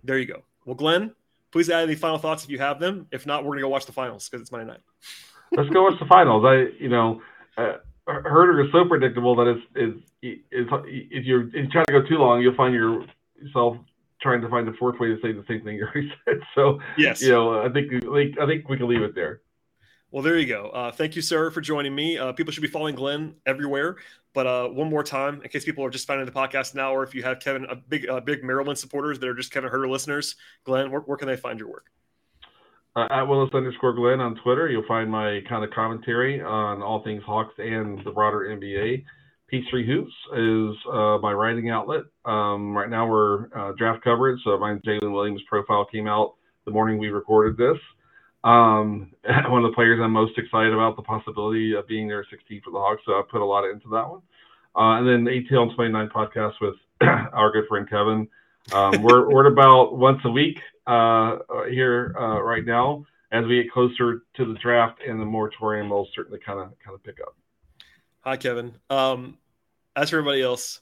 [0.04, 0.42] There you go.
[0.66, 1.14] Well, Glenn,
[1.52, 3.06] please add any final thoughts if you have them.
[3.12, 4.80] If not, we're gonna go watch the finals because it's Monday night.
[5.56, 6.44] Let's go watch the finals.
[6.44, 7.22] I, you know,
[7.56, 7.74] uh,
[8.08, 12.40] Huerter is so predictable that it's, it's, it's, if you're trying to go too long,
[12.40, 13.76] you'll find yourself
[14.20, 16.40] trying to find the fourth way to say the same thing you already said.
[16.54, 19.40] So yes, you know, I think like I think we can leave it there.
[20.12, 20.68] Well, there you go.
[20.68, 22.18] Uh, thank you, sir, for joining me.
[22.18, 23.96] Uh, people should be following Glenn everywhere.
[24.34, 27.02] But uh, one more time, in case people are just finding the podcast now, or
[27.02, 29.88] if you have Kevin, a big, uh, big Maryland supporters that are just Kevin Huerter
[29.88, 31.86] listeners, Glenn, where, where can they find your work?
[32.94, 37.02] Uh, at Willis underscore Glenn on Twitter, you'll find my kind of commentary on all
[37.02, 39.04] things Hawks and the broader NBA.
[39.48, 42.02] Peachtree Hoops is uh, my writing outlet.
[42.26, 43.46] Um, right now we're
[43.78, 44.40] draft coverage.
[44.44, 46.34] So my Jalen Williams profile came out
[46.66, 47.78] the morning we recorded this.
[48.44, 49.12] Um,
[49.48, 52.70] one of the players I'm most excited about the possibility of being there 16 for
[52.70, 53.02] the Hawks.
[53.06, 54.22] So I put a lot into that one.
[54.74, 58.28] Uh, and then ATL and 29 podcast with our good friend Kevin.
[58.72, 61.38] Um, we're, we're about once a week uh,
[61.70, 63.04] here uh, right now.
[63.30, 66.94] As we get closer to the draft and the moratorium will certainly kind of kind
[66.94, 67.34] of pick up.
[68.20, 68.74] Hi, Kevin.
[68.90, 69.38] Um,
[69.96, 70.80] as for everybody else,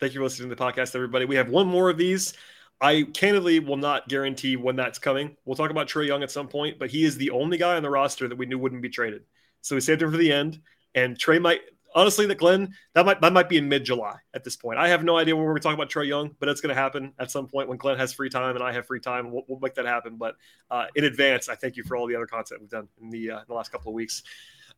[0.00, 1.26] thank you for listening to the podcast, everybody.
[1.26, 2.32] We have one more of these.
[2.80, 5.36] I candidly will not guarantee when that's coming.
[5.44, 7.82] We'll talk about Trae Young at some point, but he is the only guy on
[7.82, 9.22] the roster that we knew wouldn't be traded.
[9.62, 10.60] So we saved him for the end.
[10.94, 11.60] And Trae might
[11.94, 14.78] honestly that Glenn, that might that might be in mid-July at this point.
[14.78, 16.74] I have no idea when we're going to talk about Trae Young, but it's going
[16.74, 19.32] to happen at some point when Glenn has free time and I have free time.
[19.32, 20.16] We'll, we'll make that happen.
[20.16, 20.36] But
[20.70, 23.30] uh, in advance, I thank you for all the other content we've done in the,
[23.30, 24.22] uh, in the last couple of weeks.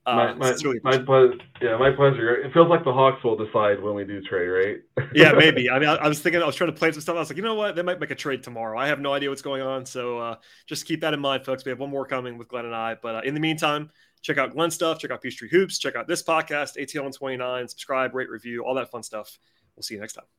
[0.09, 1.35] Uh, my, my, really my pleasure.
[1.61, 2.35] Yeah, my pleasure.
[2.37, 5.09] It feels like the Hawks will decide when we do trade, right?
[5.15, 5.69] yeah, maybe.
[5.69, 7.17] I mean, I, I, was thinking, I was trying to plan some stuff.
[7.17, 7.77] I was like, you know what?
[7.77, 8.79] They might make a trade tomorrow.
[8.79, 9.85] I have no idea what's going on.
[9.85, 10.37] So uh,
[10.67, 11.63] just keep that in mind, folks.
[11.67, 12.97] We have one more coming with Glenn and I.
[13.01, 13.91] But uh, in the meantime,
[14.23, 18.15] check out Glenn stuff, check out Peachtree Hoops, check out this podcast, ATL 129, subscribe,
[18.15, 19.39] rate, review, all that fun stuff.
[19.77, 20.38] We'll see you next time.